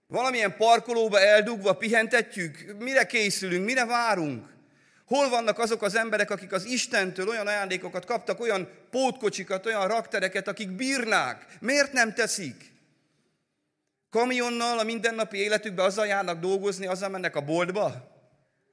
[0.07, 2.75] Valamilyen parkolóba eldugva pihentetjük?
[2.79, 3.65] Mire készülünk?
[3.65, 4.54] Mire várunk?
[5.05, 10.47] Hol vannak azok az emberek, akik az Istentől olyan ajándékokat kaptak, olyan pótkocsikat, olyan raktereket,
[10.47, 11.45] akik bírnák?
[11.59, 12.73] Miért nem teszik?
[14.09, 18.13] Kamionnal a mindennapi életükbe azzal járnak dolgozni, azzal mennek a boltba?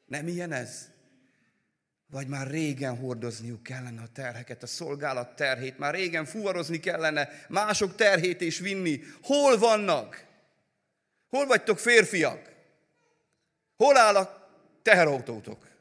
[0.06, 0.90] Nem ilyen ez?
[2.10, 7.94] Vagy már régen hordozniuk kellene a terheket, a szolgálat terhét, már régen fuvarozni kellene, mások
[7.94, 9.00] terhét is vinni.
[9.22, 10.24] Hol vannak?
[11.28, 12.52] Hol vagytok férfiak?
[13.76, 14.48] Hol áll a
[14.82, 15.71] teherautótok?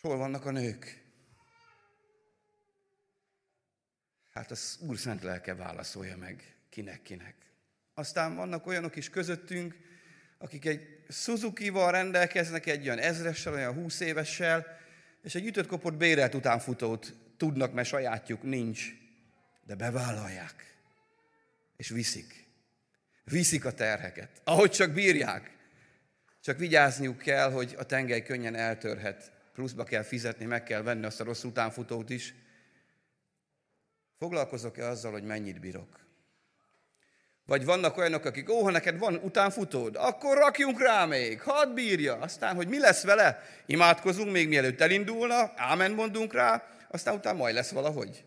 [0.00, 1.02] És hol vannak a nők?
[4.30, 7.34] Hát az Úr szent lelke válaszolja meg, kinek-kinek.
[7.94, 9.76] Aztán vannak olyanok is közöttünk,
[10.38, 14.66] akik egy Suzuki-val rendelkeznek, egy olyan ezressel, olyan húsz évessel,
[15.22, 18.84] és egy ütött kopott bérelt utánfutót tudnak, mert sajátjuk nincs,
[19.66, 20.76] de bevállalják,
[21.76, 22.46] és viszik.
[23.24, 25.56] Viszik a terheket, ahogy csak bírják.
[26.40, 31.20] Csak vigyázniuk kell, hogy a tengely könnyen eltörhet, pluszba kell fizetni, meg kell venni azt
[31.20, 32.34] a rossz utánfutót is.
[34.18, 36.08] Foglalkozok-e azzal, hogy mennyit bírok?
[37.46, 42.16] Vagy vannak olyanok, akik, ó, ha neked van utánfutód, akkor rakjunk rá még, hadd bírja.
[42.16, 43.42] Aztán, hogy mi lesz vele?
[43.66, 48.24] Imádkozunk még mielőtt elindulna, ámen mondunk rá, aztán utána majd lesz valahogy.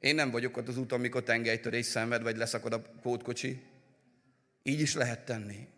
[0.00, 3.62] Én nem vagyok ott az úton, mikor tengelytörés szenved, vagy leszakad a pótkocsi.
[4.62, 5.68] Így is lehet tenni.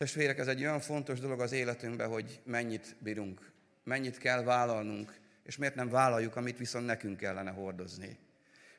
[0.00, 3.50] Testvérek, ez egy olyan fontos dolog az életünkben, hogy mennyit bírunk,
[3.84, 8.18] mennyit kell vállalnunk, és miért nem vállaljuk, amit viszont nekünk kellene hordozni.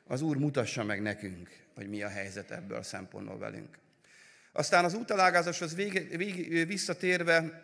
[0.06, 3.78] Az Úr mutassa meg nekünk, hogy mi a helyzet ebből a szempontból velünk.
[4.52, 7.62] Aztán az útalágázáshoz vég, vég, visszatérve,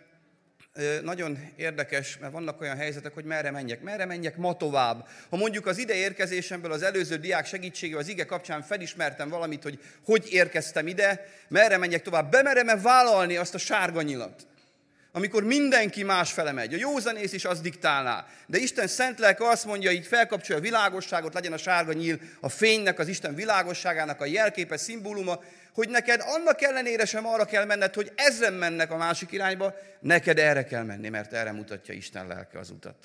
[1.02, 5.08] nagyon érdekes, mert vannak olyan helyzetek, hogy merre menjek, merre menjek ma tovább.
[5.30, 9.78] Ha mondjuk az ide érkezésemből az előző diák segítségével az ige kapcsán felismertem valamit, hogy
[10.04, 14.46] hogy érkeztem ide, merre menjek tovább, bemerem-e vállalni azt a sárga nyilat?
[15.12, 16.74] amikor mindenki más fele megy.
[16.74, 18.26] A józanész is az diktálná.
[18.46, 22.48] De Isten szent lelke azt mondja, így felkapcsolja a világosságot, legyen a sárga nyíl a
[22.48, 25.40] fénynek, az Isten világosságának a jelképes szimbóluma,
[25.78, 30.38] hogy neked annak ellenére sem arra kell menned, hogy ezen mennek a másik irányba, neked
[30.38, 32.96] erre kell menni, mert erre mutatja Isten lelke az utat.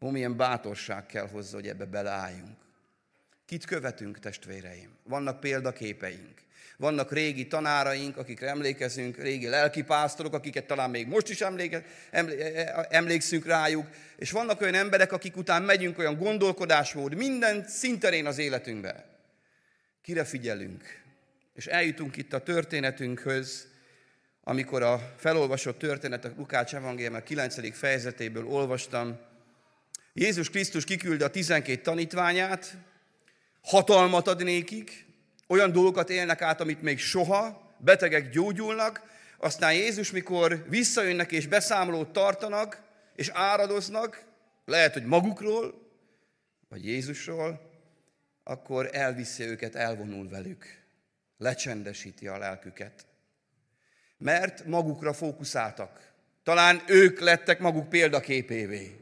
[0.00, 2.56] Ó, milyen bátorság kell hozzá, hogy ebbe beleálljunk.
[3.46, 4.90] Kit követünk, testvéreim?
[5.02, 6.34] Vannak példaképeink.
[6.76, 11.84] Vannak régi tanáraink, akikre emlékezünk, régi lelkipásztorok, akiket talán még most is emléke,
[12.88, 19.04] emlékszünk rájuk, és vannak olyan emberek, akik után megyünk olyan gondolkodásmód, minden szinterén az életünkbe.
[20.02, 21.03] Kire figyelünk?
[21.54, 23.68] És eljutunk itt a történetünkhöz,
[24.42, 27.76] amikor a felolvasott történet a Lukács evangélium 9.
[27.76, 29.18] fejezetéből olvastam.
[30.12, 32.76] Jézus Krisztus kiküldte a 12 tanítványát,
[33.62, 35.06] hatalmat ad nékik,
[35.46, 39.02] olyan dolgokat élnek át, amit még soha, betegek gyógyulnak,
[39.38, 42.82] aztán Jézus, mikor visszajönnek és beszámolót tartanak,
[43.14, 44.24] és áradoznak,
[44.64, 45.90] lehet, hogy magukról,
[46.68, 47.70] vagy Jézusról,
[48.44, 50.83] akkor elviszi őket, elvonul velük.
[51.44, 53.06] Lecsendesíti a lelküket.
[54.18, 56.12] Mert magukra fókuszáltak.
[56.42, 58.96] Talán ők lettek maguk példaképévé.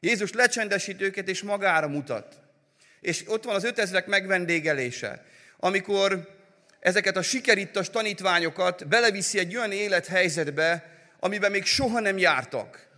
[0.00, 2.40] Jézus lecsendesít őket, és magára mutat.
[3.00, 5.24] És ott van az ötezrek megvendégelése
[5.56, 6.34] amikor
[6.80, 12.88] ezeket a sikerittas tanítványokat beleviszi egy olyan élethelyzetbe, amiben még soha nem jártak,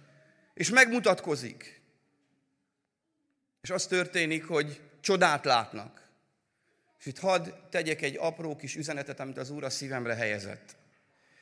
[0.55, 1.81] és megmutatkozik.
[3.61, 6.08] És az történik, hogy csodát látnak.
[6.99, 10.77] És itt hadd tegyek egy apró kis üzenetet, amit az Úr a szívemre helyezett.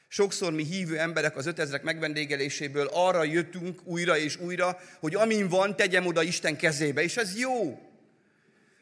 [0.08, 5.76] Sokszor mi hívő emberek az ötezrek megvendégeléséből arra jöttünk újra és újra, hogy amin van,
[5.76, 7.80] tegyem oda Isten kezébe, és ez jó.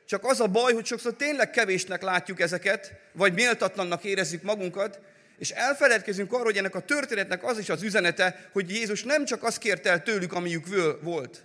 [0.07, 5.01] Csak az a baj, hogy sokszor tényleg kevésnek látjuk ezeket, vagy méltatlannak érezzük magunkat,
[5.39, 9.43] és elfeledkezünk arról, hogy ennek a történetnek az is az üzenete, hogy Jézus nem csak
[9.43, 10.67] azt kérte el tőlük, amiük
[11.03, 11.45] volt,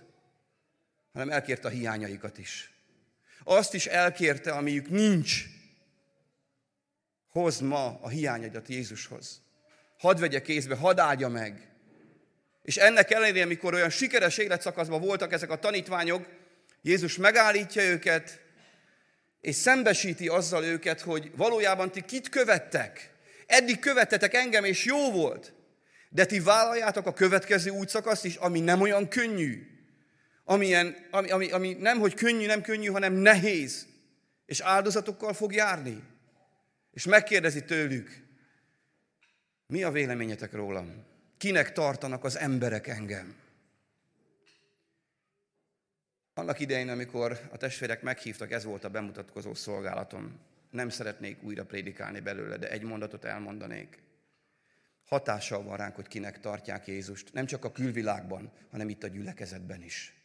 [1.12, 2.70] hanem elkérte a hiányaikat is.
[3.44, 5.44] Azt is elkérte, amiük nincs.
[7.28, 9.42] Hozd ma a hiányaidat Jézushoz.
[9.98, 11.68] Hadd vegye kézbe, hadd áldja meg.
[12.62, 16.26] És ennek ellenére, amikor olyan sikeres életszakaszban voltak ezek a tanítványok,
[16.82, 18.40] Jézus megállítja őket,
[19.40, 23.10] és szembesíti azzal őket, hogy valójában ti kit követtek.
[23.46, 25.52] Eddig követtetek engem, és jó volt.
[26.08, 29.79] De ti vállaljátok a következő útszakaszt is, ami nem olyan könnyű.
[30.50, 33.86] Amilyen, ami, ami, ami nem, hogy könnyű, nem könnyű, hanem nehéz.
[34.46, 36.02] És áldozatokkal fog járni.
[36.92, 38.22] És megkérdezi tőlük,
[39.66, 41.04] mi a véleményetek rólam?
[41.36, 43.34] Kinek tartanak az emberek engem?
[46.34, 50.40] Annak idején, amikor a testvérek meghívtak, ez volt a bemutatkozó szolgálatom.
[50.70, 54.02] Nem szeretnék újra prédikálni belőle, de egy mondatot elmondanék.
[55.04, 59.82] Hatással van ránk, hogy kinek tartják Jézust, nem csak a külvilágban, hanem itt a gyülekezetben
[59.82, 60.19] is.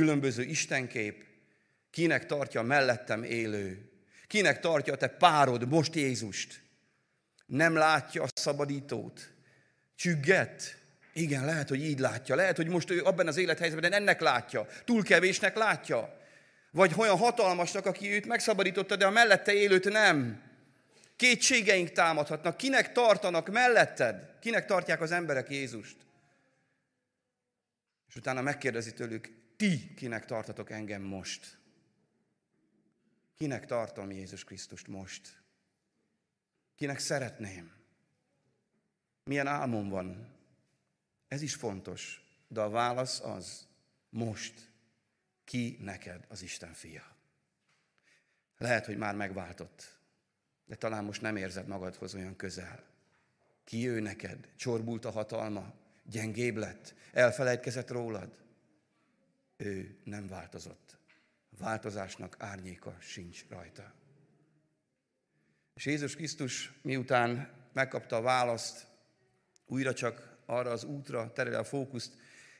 [0.00, 1.24] Különböző istenkép,
[1.90, 3.90] kinek tartja mellettem élő,
[4.26, 6.60] kinek tartja a te párod most Jézust.
[7.46, 9.30] Nem látja a szabadítót,
[9.94, 10.78] csügget,
[11.12, 12.34] igen, lehet, hogy így látja.
[12.34, 14.66] Lehet, hogy most ő abban az élethelyzetben ennek látja.
[14.84, 16.20] Túl kevésnek látja.
[16.70, 20.42] Vagy olyan hatalmasnak, aki őt megszabadította, de a mellette élőt nem.
[21.16, 22.56] Kétségeink támadhatnak.
[22.56, 24.38] Kinek tartanak melletted?
[24.40, 25.96] Kinek tartják az emberek Jézust?
[28.08, 31.58] És utána megkérdezi tőlük, ti kinek tartatok engem most?
[33.34, 35.42] Kinek tartom Jézus Krisztust most?
[36.74, 37.72] Kinek szeretném?
[39.24, 40.34] Milyen álmom van?
[41.28, 43.68] Ez is fontos, de a válasz az,
[44.08, 44.70] most
[45.44, 47.16] ki neked az Isten fia.
[48.58, 49.98] Lehet, hogy már megváltott,
[50.64, 52.84] de talán most nem érzed magadhoz olyan közel.
[53.64, 54.48] Ki ő neked?
[54.56, 55.74] Csorbult a hatalma?
[56.02, 56.94] Gyengébb lett?
[57.12, 58.45] Elfelejtkezett rólad?
[59.56, 60.96] Ő nem változott.
[61.58, 63.94] Változásnak árnyéka sincs rajta.
[65.74, 68.86] És Jézus Krisztus miután megkapta a választ,
[69.66, 72.12] újra csak arra az útra terel a fókuszt,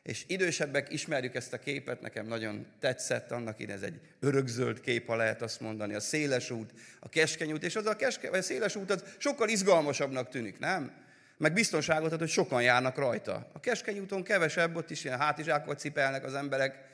[0.02, 5.06] és idősebbek ismerjük ezt a képet, nekem nagyon tetszett annak ide, ez egy örökzöld kép,
[5.06, 8.38] ha lehet azt mondani, a széles út, a keskeny út, és az a, keske, vagy
[8.38, 11.05] a széles út az sokkal izgalmasabbnak tűnik, nem?
[11.36, 13.50] Meg biztonságot ad, hogy sokan járnak rajta.
[13.52, 16.88] A keskeny úton kevesebb, ott is ilyen hátizsákot cipelnek az emberek,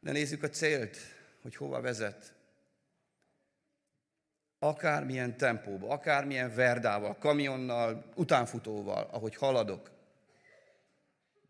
[0.00, 0.96] de nézzük a célt,
[1.42, 2.34] hogy hova vezet.
[4.58, 9.90] Akármilyen tempóba, akármilyen verdával, kamionnal, utánfutóval, ahogy haladok,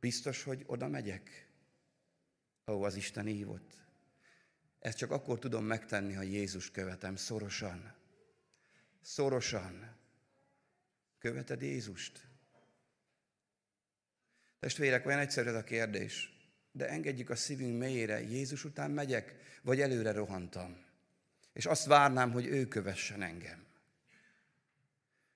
[0.00, 1.48] Biztos, hogy oda megyek,
[2.64, 3.72] ahol az Isten hívott.
[4.78, 7.94] Ezt csak akkor tudom megtenni, ha Jézus követem szorosan.
[9.00, 9.98] Szorosan.
[11.20, 12.28] Követed Jézust?
[14.60, 16.38] Testvérek, olyan egyszerű ez a kérdés.
[16.72, 20.84] De engedjük a szívünk mélyére, Jézus után megyek, vagy előre rohantam.
[21.52, 23.66] És azt várnám, hogy ő kövessen engem.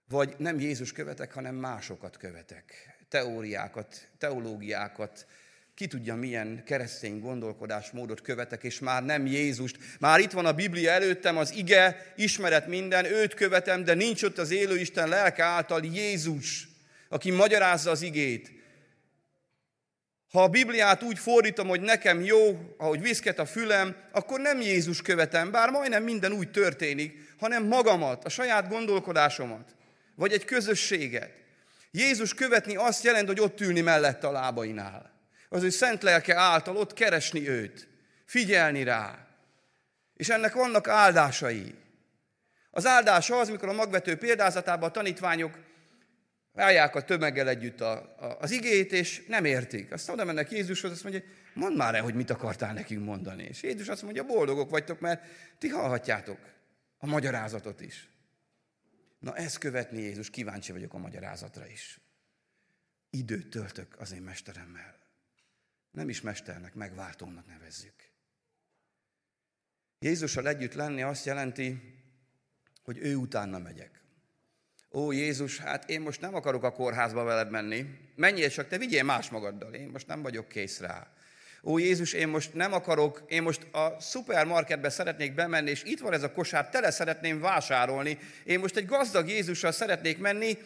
[0.08, 5.26] Vagy nem Jézus követek, hanem másokat követek teóriákat, teológiákat,
[5.74, 9.76] ki tudja milyen keresztény gondolkodásmódot követek, és már nem Jézust.
[9.98, 14.38] Már itt van a Biblia előttem, az ige, ismeret minden, őt követem, de nincs ott
[14.38, 16.68] az élő Isten lelke által Jézus,
[17.08, 18.52] aki magyarázza az igét.
[20.30, 25.02] Ha a Bibliát úgy fordítom, hogy nekem jó, ahogy viszket a fülem, akkor nem Jézus
[25.02, 29.74] követem, bár majdnem minden úgy történik, hanem magamat, a saját gondolkodásomat,
[30.14, 31.30] vagy egy közösséget.
[31.90, 35.13] Jézus követni azt jelent, hogy ott ülni mellette a lábainál.
[35.54, 37.88] Az ő szent lelke által ott keresni őt,
[38.24, 39.26] figyelni rá.
[40.14, 41.74] És ennek vannak áldásai.
[42.70, 45.58] Az áldása az, mikor a magvető példázatában a tanítványok
[46.52, 49.92] ráják a tömeggel együtt a, a, az igét, és nem értik.
[49.92, 53.42] Aztán oda mennek Jézushoz, azt mondja, mondd már el, hogy mit akartál nekünk mondani.
[53.42, 55.24] És Jézus azt mondja, boldogok vagytok, mert
[55.58, 56.38] ti hallhatjátok
[56.98, 58.08] a magyarázatot is.
[59.18, 62.00] Na ezt követni Jézus, kíváncsi vagyok a magyarázatra is.
[63.10, 65.02] Időt töltök az én mesteremmel.
[65.94, 67.94] Nem is mesternek, megváltónak nevezzük.
[69.98, 71.80] Jézussal együtt lenni azt jelenti,
[72.82, 74.02] hogy ő utána megyek.
[74.92, 77.98] Ó Jézus, hát én most nem akarok a kórházba veled menni.
[78.16, 79.74] Menjél csak, te vigyél más magaddal.
[79.74, 81.14] Én most nem vagyok kész rá
[81.64, 86.12] ó Jézus, én most nem akarok, én most a szupermarketbe szeretnék bemenni, és itt van
[86.12, 88.18] ez a kosár, tele szeretném vásárolni.
[88.44, 90.58] Én most egy gazdag Jézussal szeretnék menni,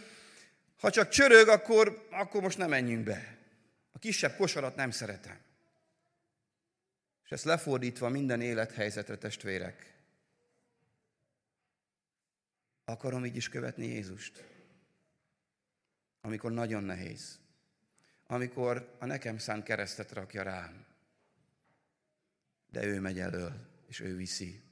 [0.81, 3.38] ha csak csörög, akkor, akkor most nem menjünk be.
[3.99, 5.39] A kisebb kosarat nem szeretem.
[7.25, 9.95] És ezt lefordítva minden élethelyzetre, testvérek,
[12.85, 14.45] akarom így is követni Jézust.
[16.21, 17.39] Amikor nagyon nehéz.
[18.27, 20.87] Amikor a nekem szánt keresztet rakja rám.
[22.71, 24.63] De ő megy elől, és ő viszi.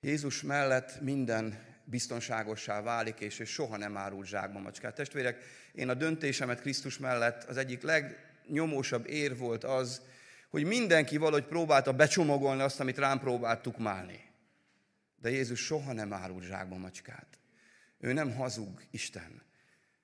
[0.00, 4.94] Jézus mellett minden biztonságossá válik, és ő soha nem árul zsákba macskát.
[4.94, 5.42] Testvérek,
[5.72, 10.02] én a döntésemet Krisztus mellett az egyik legnyomósabb ér volt az,
[10.50, 14.32] hogy mindenki valahogy próbálta becsomagolni azt, amit rám próbált tukmálni.
[15.16, 17.38] De Jézus soha nem árul zsákba macskát.
[17.98, 19.42] Ő nem hazug Isten.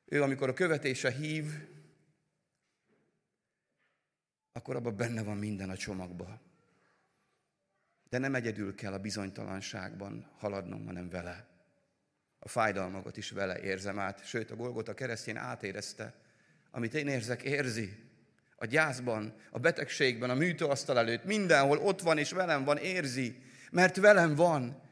[0.05, 1.45] Ő, amikor a követése hív,
[4.53, 6.40] akkor abban benne van minden a csomagba.
[8.09, 11.50] De nem egyedül kell a bizonytalanságban haladnom, hanem vele.
[12.42, 16.12] A fájdalmakat is vele érzem át, sőt a Golgota keresztjén átérezte.
[16.70, 17.92] Amit én érzek, érzi.
[18.57, 23.37] A gyászban, a betegségben, a műtőasztal előtt, mindenhol ott van és velem van, érzi.
[23.70, 24.83] Mert velem van.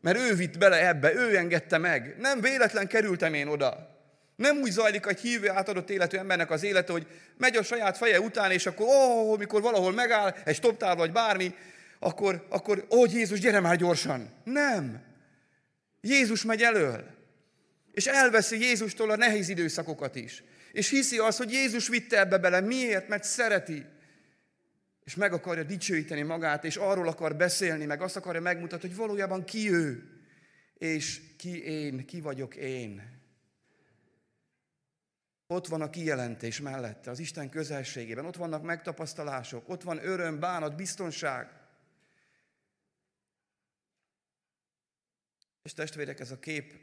[0.00, 2.16] Mert ő vitt bele ebbe, ő engedte meg.
[2.18, 3.96] Nem véletlen kerültem én oda.
[4.36, 7.06] Nem úgy zajlik egy hívő átadott életű embernek az élete, hogy
[7.36, 11.54] megy a saját feje után, és akkor, ó, mikor valahol megáll, egy stoptár vagy bármi,
[11.98, 14.30] akkor, akkor ó, Jézus, gyere már gyorsan.
[14.44, 15.07] Nem.
[16.00, 17.16] Jézus megy elől.
[17.92, 20.42] És elveszi Jézustól a nehéz időszakokat is.
[20.72, 22.60] És hiszi azt, hogy Jézus vitte ebbe bele.
[22.60, 23.08] Miért?
[23.08, 23.86] Mert szereti.
[25.04, 29.44] És meg akarja dicsőíteni magát, és arról akar beszélni, meg azt akarja megmutatni, hogy valójában
[29.44, 30.02] ki ő,
[30.74, 33.16] és ki én, ki vagyok én.
[35.46, 40.76] Ott van a kijelentés mellette, az Isten közelségében, ott vannak megtapasztalások, ott van öröm, bánat,
[40.76, 41.57] biztonság.
[45.68, 46.74] És testvérek, ez a kép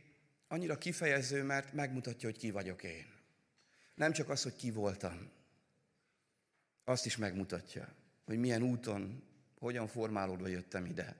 [0.47, 3.05] annyira kifejező, mert megmutatja, hogy ki vagyok én.
[3.95, 5.29] Nem csak az, hogy ki voltam,
[6.83, 7.95] azt is megmutatja,
[8.25, 9.23] hogy milyen úton,
[9.59, 11.15] hogyan formálódva jöttem ide,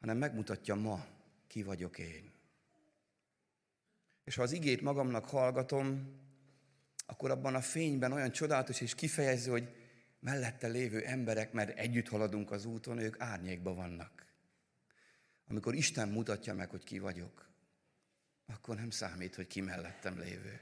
[0.00, 1.06] hanem megmutatja ma,
[1.46, 2.32] ki vagyok én.
[4.24, 6.16] És ha az igét magamnak hallgatom,
[7.06, 9.68] akkor abban a fényben olyan csodálatos és kifejező, hogy
[10.20, 14.28] mellette lévő emberek, mert együtt haladunk az úton, ők árnyékban vannak.
[15.50, 17.48] Amikor Isten mutatja meg, hogy ki vagyok,
[18.46, 20.60] akkor nem számít, hogy ki mellettem lévő.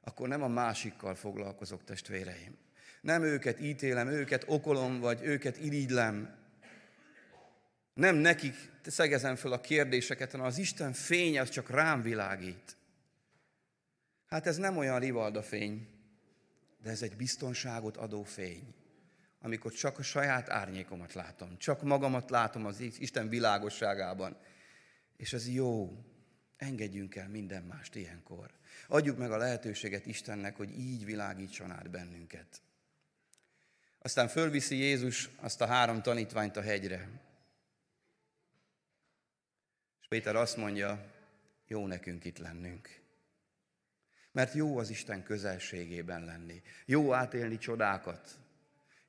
[0.00, 2.56] Akkor nem a másikkal foglalkozok, testvéreim.
[3.00, 6.38] Nem őket ítélem, őket okolom, vagy őket irigylem.
[7.94, 12.76] Nem nekik szegezem fel a kérdéseket, hanem az Isten fény az csak rám világít.
[14.26, 15.88] Hát ez nem olyan rivalda fény,
[16.82, 18.74] de ez egy biztonságot adó fény
[19.40, 24.36] amikor csak a saját árnyékomat látom, csak magamat látom az Isten világosságában.
[25.16, 26.04] És ez jó.
[26.56, 28.50] Engedjünk el minden mást ilyenkor.
[28.88, 32.62] Adjuk meg a lehetőséget Istennek, hogy így világítson át bennünket.
[33.98, 37.08] Aztán fölviszi Jézus azt a három tanítványt a hegyre.
[40.00, 41.12] És Péter azt mondja,
[41.66, 43.00] jó nekünk itt lennünk.
[44.32, 46.62] Mert jó az Isten közelségében lenni.
[46.84, 48.39] Jó átélni csodákat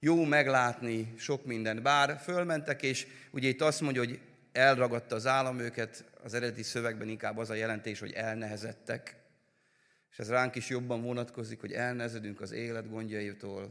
[0.03, 1.81] jó meglátni sok mindent.
[1.81, 4.19] Bár fölmentek, és ugye itt azt mondja, hogy
[4.51, 9.15] elragadta az állam őket, az eredeti szövegben inkább az a jelentés, hogy elnehezettek.
[10.11, 13.69] És ez ránk is jobban vonatkozik, hogy elnehezedünk az élet gondjaitól.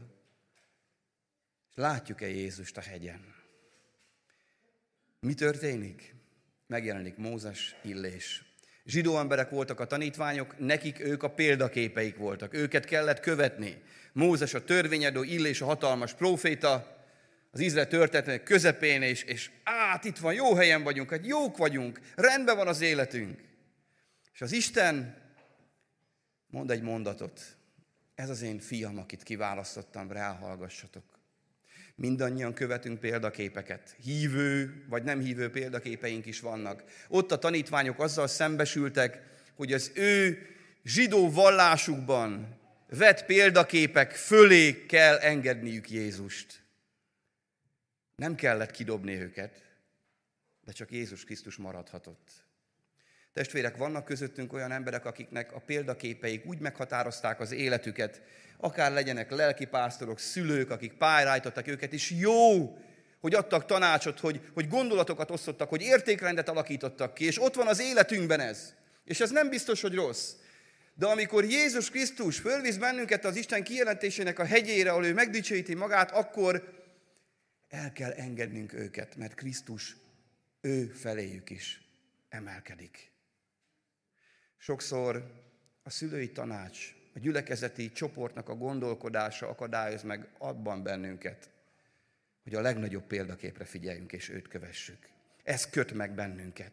[1.69, 3.35] És látjuk-e Jézust a hegyen?
[5.19, 6.15] Mi történik?
[6.67, 8.50] Megjelenik Mózes, Illés.
[8.85, 12.53] Zsidó emberek voltak a tanítványok, nekik ők a példaképeik voltak.
[12.53, 13.81] Őket kellett követni.
[14.13, 16.99] Mózes a törvényedő, Illés a hatalmas próféta,
[17.51, 21.99] az Izrael történetek közepén, és, és át, itt van, jó helyen vagyunk, hát jók vagyunk,
[22.15, 23.39] rendben van az életünk.
[24.33, 25.17] És az Isten
[26.47, 27.41] mond egy mondatot.
[28.15, 31.10] Ez az én fiam, akit kiválasztottam, ráhallgassatok.
[32.01, 33.95] Mindannyian követünk példaképeket.
[34.03, 36.83] Hívő vagy nem hívő példaképeink is vannak.
[37.07, 39.21] Ott a tanítványok azzal szembesültek,
[39.55, 40.47] hogy az ő
[40.83, 42.59] zsidó vallásukban
[42.89, 46.61] vett példaképek fölé kell engedniük Jézust.
[48.15, 49.63] Nem kellett kidobni őket,
[50.65, 52.29] de csak Jézus Krisztus maradhatott.
[53.33, 58.21] Testvérek, vannak közöttünk olyan emberek, akiknek a példaképeik úgy meghatározták az életüket,
[58.61, 62.77] akár legyenek lelkipásztorok, szülők, akik pályájtottak őket, és jó,
[63.19, 67.79] hogy adtak tanácsot, hogy, hogy gondolatokat osztottak, hogy értékrendet alakítottak ki, és ott van az
[67.79, 68.73] életünkben ez.
[69.03, 70.31] És ez nem biztos, hogy rossz.
[70.93, 76.11] De amikor Jézus Krisztus fölvisz bennünket az Isten kijelentésének a hegyére, ahol ő megdicsőíti magát,
[76.11, 76.83] akkor
[77.69, 79.95] el kell engednünk őket, mert Krisztus
[80.61, 81.81] ő feléjük is
[82.29, 83.11] emelkedik.
[84.57, 85.31] Sokszor
[85.83, 91.49] a szülői tanács a gyülekezeti csoportnak a gondolkodása akadályoz meg abban bennünket,
[92.43, 95.09] hogy a legnagyobb példaképre figyeljünk és őt kövessük.
[95.43, 96.71] Ez köt meg bennünket.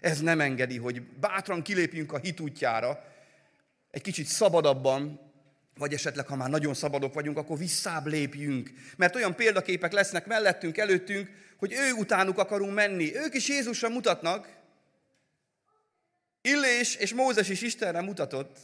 [0.00, 3.04] Ez nem engedi, hogy bátran kilépjünk a hit útjára,
[3.90, 5.20] egy kicsit szabadabban,
[5.76, 8.70] vagy esetleg, ha már nagyon szabadok vagyunk, akkor visszább lépjünk.
[8.96, 13.16] Mert olyan példaképek lesznek mellettünk, előttünk, hogy ő utánuk akarunk menni.
[13.16, 14.48] Ők is Jézusra mutatnak.
[16.42, 18.58] Illés és Mózes is Istenre mutatott,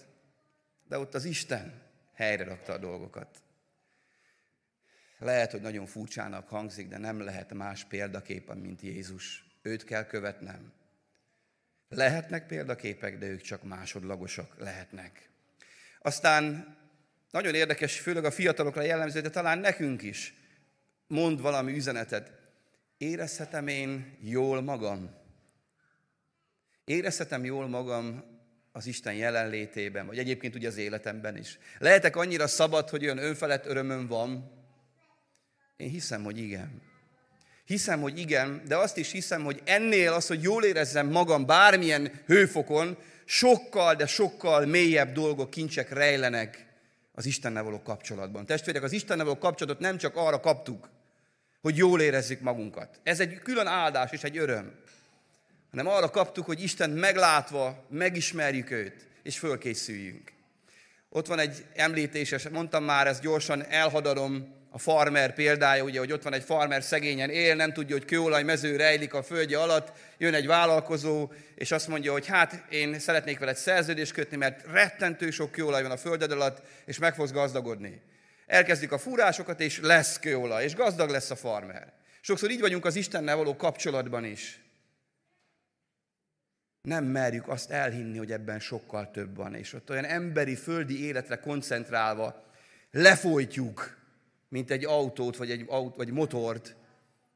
[0.91, 1.83] de ott az Isten
[2.15, 3.43] helyre rakta a dolgokat.
[5.19, 9.45] Lehet, hogy nagyon furcsának hangzik, de nem lehet más példaképen, mint Jézus.
[9.63, 10.73] Őt kell követnem.
[11.89, 15.29] Lehetnek példaképek, de ők csak másodlagosak lehetnek.
[16.01, 16.77] Aztán
[17.31, 20.35] nagyon érdekes, főleg a fiatalokra jellemző, de talán nekünk is
[21.07, 22.33] mond valami üzenetet.
[22.97, 25.15] Érezhetem én jól magam?
[26.85, 28.40] Érezhetem jól magam
[28.73, 31.59] az Isten jelenlétében, vagy egyébként ugye az életemben is.
[31.79, 34.51] Lehetek annyira szabad, hogy olyan önfelett örömöm van?
[35.77, 36.83] Én hiszem, hogy igen.
[37.65, 42.23] Hiszem, hogy igen, de azt is hiszem, hogy ennél az, hogy jól érezzem magam bármilyen
[42.27, 46.67] hőfokon, sokkal, de sokkal mélyebb dolgok, kincsek rejlenek
[47.13, 48.47] az Istennel való kapcsolatban.
[48.47, 50.89] Testvérek, az Istennel való kapcsolatot nem csak arra kaptuk,
[51.61, 53.01] hogy jól érezzük magunkat.
[53.03, 54.75] Ez egy külön áldás és egy öröm.
[55.71, 60.33] Hanem arra kaptuk, hogy Isten meglátva megismerjük őt, és fölkészüljünk.
[61.09, 66.23] Ott van egy említéses, mondtam már, ezt gyorsan elhadarom, a farmer példája, ugye, hogy ott
[66.23, 70.35] van egy farmer szegényen él, nem tudja, hogy kőolaj mező rejlik a földje alatt, jön
[70.35, 75.51] egy vállalkozó, és azt mondja, hogy hát én szeretnék veled szerződést kötni, mert rettentő sok
[75.51, 78.01] kőolaj van a földed alatt, és meg fogsz gazdagodni.
[78.47, 81.93] Elkezdik a fúrásokat, és lesz kőolaj, és gazdag lesz a farmer.
[82.21, 84.61] Sokszor így vagyunk az Istennel való kapcsolatban is.
[86.83, 91.37] Nem merjük azt elhinni, hogy ebben sokkal több van, és ott olyan emberi, földi életre
[91.37, 92.45] koncentrálva
[92.91, 93.99] lefolytjuk
[94.51, 96.77] mint egy autót, vagy egy, aut, vagy motort,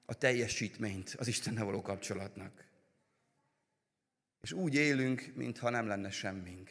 [0.07, 2.65] a teljesítményt az Istennel való kapcsolatnak.
[4.41, 6.71] És úgy élünk, mintha nem lenne semmink.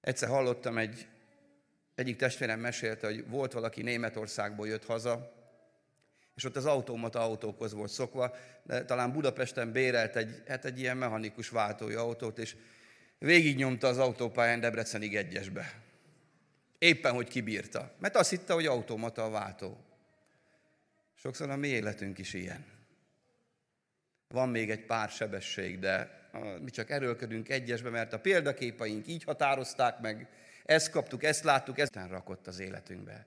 [0.00, 1.08] Egyszer hallottam egy,
[1.94, 5.33] egyik testvérem mesélte, hogy volt valaki Németországból jött haza,
[6.34, 10.96] és ott az automata autókhoz volt szokva, de talán Budapesten bérelt egy, hát egy ilyen
[10.96, 12.56] mechanikus váltói autót, és
[13.18, 15.82] végignyomta az autópályán Debrecenig egyesbe.
[16.78, 17.94] Éppen, hogy kibírta.
[17.98, 19.84] Mert azt hitte, hogy automata a váltó.
[21.14, 22.64] Sokszor a mi életünk is ilyen.
[24.28, 26.22] Van még egy pár sebesség, de
[26.62, 30.28] mi csak erőlködünk egyesbe, mert a példaképaink így határozták meg,
[30.64, 33.26] ezt kaptuk, ezt láttuk, ezt rakott az életünkbe.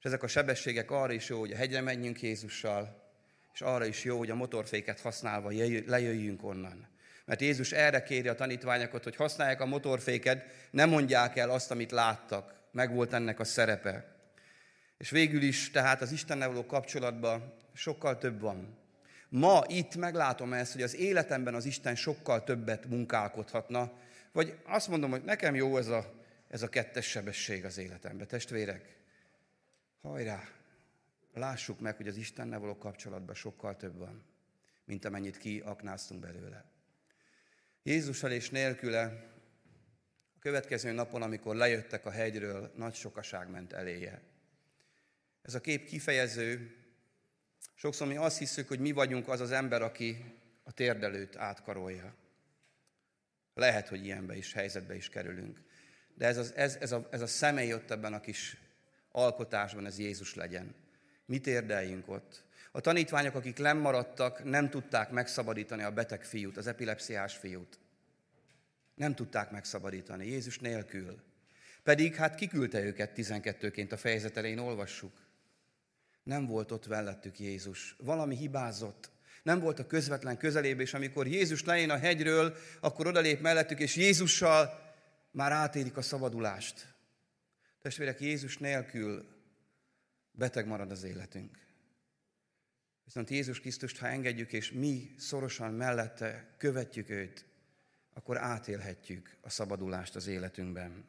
[0.00, 3.10] És ezek a sebességek arra is jó, hogy a hegyre menjünk Jézussal,
[3.52, 5.50] és arra is jó, hogy a motorféket használva
[5.86, 6.88] lejöjjünk onnan.
[7.24, 11.90] Mert Jézus erre kéri a tanítványokat, hogy használják a motorféket, ne mondják el azt, amit
[11.90, 12.54] láttak.
[12.72, 14.16] Meg volt ennek a szerepe.
[14.98, 18.78] És végül is, tehát az Istennel való kapcsolatban sokkal több van.
[19.28, 23.92] Ma itt meglátom ezt, hogy az életemben az Isten sokkal többet munkálkodhatna,
[24.32, 26.14] vagy azt mondom, hogy nekem jó ez a,
[26.48, 28.26] ez a kettes sebesség az életemben.
[28.26, 28.99] Testvérek,
[30.00, 30.48] hajrá!
[31.32, 34.24] Lássuk meg, hogy az Istennel való kapcsolatban sokkal több van,
[34.84, 36.64] mint amennyit kiaknáztunk belőle.
[37.82, 39.02] Jézussal és nélküle
[40.34, 44.22] a következő napon, amikor lejöttek a hegyről, nagy sokaság ment eléje.
[45.42, 46.76] Ez a kép kifejező.
[47.74, 50.16] Sokszor mi azt hiszük, hogy mi vagyunk az az ember, aki
[50.62, 52.14] a térdelőt átkarolja.
[53.54, 55.60] Lehet, hogy ilyenbe is, helyzetbe is kerülünk.
[56.14, 58.56] De ez, az, ez, ez, a, ez a személy ott ebben a kis
[59.12, 60.74] alkotásban, ez Jézus legyen.
[61.24, 62.42] Mit érdeljünk ott?
[62.72, 67.78] A tanítványok, akik lemaradtak, nem tudták megszabadítani a beteg fiút, az epilepsziás fiút.
[68.94, 71.22] Nem tudták megszabadítani, Jézus nélkül.
[71.82, 75.12] Pedig hát kiküldte őket 12-ként a fejezet elején olvassuk.
[76.22, 77.96] Nem volt ott mellettük Jézus.
[77.98, 79.10] Valami hibázott.
[79.42, 83.96] Nem volt a közvetlen közelébe, és amikor Jézus lejön a hegyről, akkor odalép mellettük, és
[83.96, 84.94] Jézussal
[85.30, 86.86] már átérik a szabadulást.
[87.80, 89.28] Testvérek, Jézus nélkül
[90.32, 91.58] beteg marad az életünk.
[93.04, 97.44] Viszont Jézus Krisztust, ha engedjük, és mi szorosan mellette követjük őt,
[98.12, 101.04] akkor átélhetjük a szabadulást az életünkben.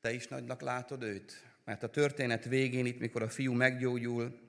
[0.00, 1.44] Te is nagynak látod őt?
[1.64, 4.40] Mert a történet végén, itt mikor a fiú meggyógyul,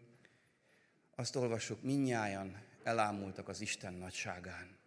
[1.16, 4.78] azt olvassuk, minnyájan elámultak az Isten nagyságán.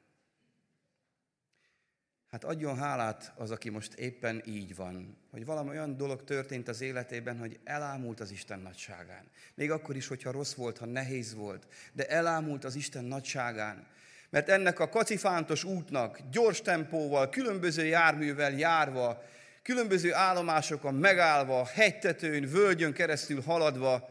[2.30, 6.80] Hát adjon hálát az, aki most éppen így van, hogy valami olyan dolog történt az
[6.80, 9.24] életében, hogy elámult az Isten nagyságán.
[9.54, 13.86] Még akkor is, hogyha rossz volt, ha nehéz volt, de elámult az Isten nagyságán.
[14.30, 19.22] Mert ennek a kacifántos útnak gyors tempóval, különböző járművel járva,
[19.62, 24.10] különböző állomásokon megállva, hegytetőn, völgyön keresztül haladva,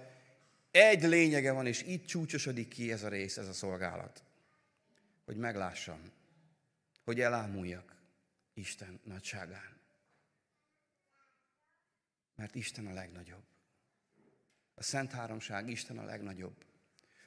[0.72, 4.24] egy lényege van, és itt csúcsosodik ki ez a rész, ez a szolgálat.
[5.26, 5.99] Hogy meglássam,
[7.03, 7.96] hogy elámuljak
[8.58, 9.82] Isten nagyságán.
[12.36, 13.43] Mert Isten a legnagyobb.
[14.76, 16.66] A Szent Háromság Isten a legnagyobb.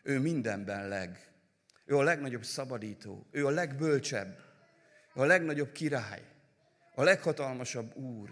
[0.02, 1.32] Ő mindenben leg.
[1.84, 3.26] Ő a legnagyobb szabadító.
[3.30, 4.38] Ő a legbölcsebb.
[5.14, 6.22] Ő a legnagyobb király.
[6.94, 8.30] A leghatalmasabb úr.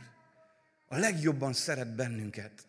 [0.86, 2.66] A legjobban szeret bennünket.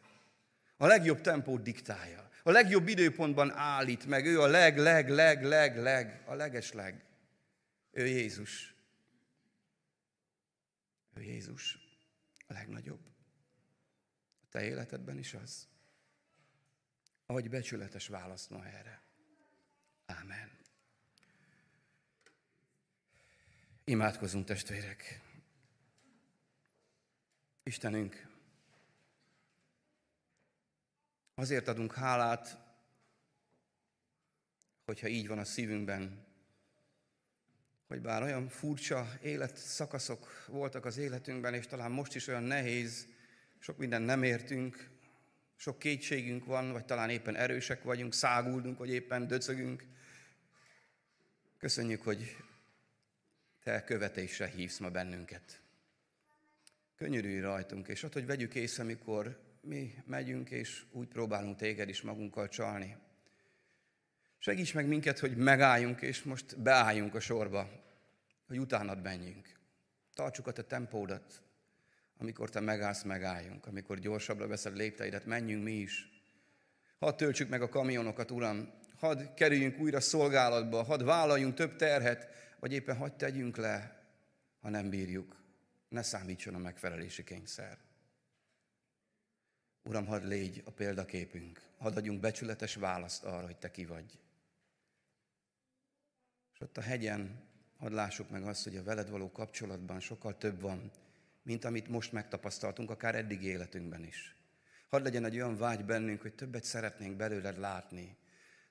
[0.78, 2.30] A legjobb tempót diktálja.
[2.44, 4.26] A legjobb időpontban állít meg.
[4.26, 7.04] Ő a leg, leg, leg, leg, leg, a leges leg.
[7.92, 8.79] Ő Jézus.
[11.20, 11.78] Ő Jézus.
[12.48, 13.06] A legnagyobb.
[14.42, 15.68] A te életedben is az.
[17.26, 19.02] Adj becsületes választ ma erre.
[20.06, 20.58] Ámen.
[23.84, 25.22] Imádkozunk, testvérek.
[27.64, 28.28] Istenünk,
[31.34, 32.58] azért adunk hálát,
[34.86, 36.29] hogyha így van a szívünkben,
[37.90, 43.08] hogy bár olyan furcsa életszakaszok voltak az életünkben, és talán most is olyan nehéz,
[43.60, 44.90] sok minden nem értünk,
[45.56, 49.84] sok kétségünk van, vagy talán éppen erősek vagyunk, száguldunk, vagy éppen döcögünk.
[51.58, 52.38] Köszönjük, hogy
[53.64, 55.62] te követésre hívsz ma bennünket.
[56.96, 62.02] Könyörülj rajtunk, és ott, hogy vegyük észre, amikor mi megyünk, és úgy próbálunk téged is
[62.02, 62.98] magunkkal csalni.
[64.42, 67.70] Segíts meg minket, hogy megálljunk, és most beálljunk a sorba,
[68.48, 69.58] hogy utánad menjünk.
[70.14, 71.42] Tartsuk a te tempódat,
[72.18, 73.66] amikor te megállsz, megálljunk.
[73.66, 76.22] Amikor gyorsabbra veszed lépteidet, menjünk mi is.
[77.00, 78.70] Hadd töltsük meg a kamionokat, Uram.
[78.98, 82.28] Hadd kerüljünk újra szolgálatba, hadd vállaljunk több terhet,
[82.60, 84.04] vagy éppen hadd tegyünk le,
[84.62, 85.36] ha nem bírjuk.
[85.90, 87.78] Ne számítson a megfelelési kényszer.
[89.84, 91.62] Uram, hadd légy a példaképünk.
[91.78, 94.20] Hadd adjunk becsületes választ arra, hogy Te ki vagy.
[96.60, 97.44] És ott a hegyen
[97.78, 100.92] hadd lássuk meg azt, hogy a veled való kapcsolatban sokkal több van,
[101.44, 104.36] mint amit most megtapasztaltunk, akár eddig életünkben is.
[104.90, 108.18] Hadd legyen egy olyan vágy bennünk, hogy többet szeretnénk belőled látni,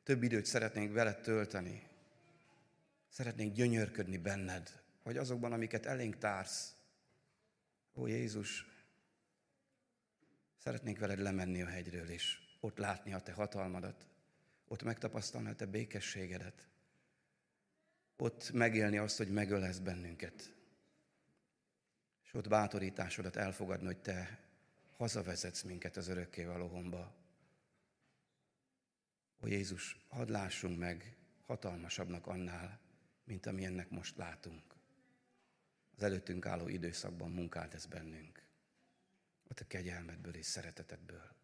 [0.02, 1.82] több időt szeretnénk veled tölteni,
[3.08, 6.74] szeretnénk gyönyörködni benned, vagy azokban, amiket elénk társz.
[7.94, 8.66] Ó Jézus,
[10.56, 14.06] szeretnénk veled lemenni a hegyről, és ott látni a te hatalmadat,
[14.66, 16.68] ott megtapasztalni a te békességedet,
[18.18, 20.54] ott megélni azt, hogy megölesz bennünket,
[22.24, 24.38] és ott bátorításodat elfogadni, hogy te
[24.96, 27.14] hazavezetsz minket az örökké valóhomba.
[29.44, 31.16] Ó Jézus, hadd lássunk meg
[31.46, 32.80] hatalmasabbnak annál,
[33.24, 34.62] mint amilyennek most látunk.
[35.96, 38.42] Az előttünk álló időszakban munkált ez bennünk.
[39.48, 41.37] A te kegyelmedből és szeretetedből.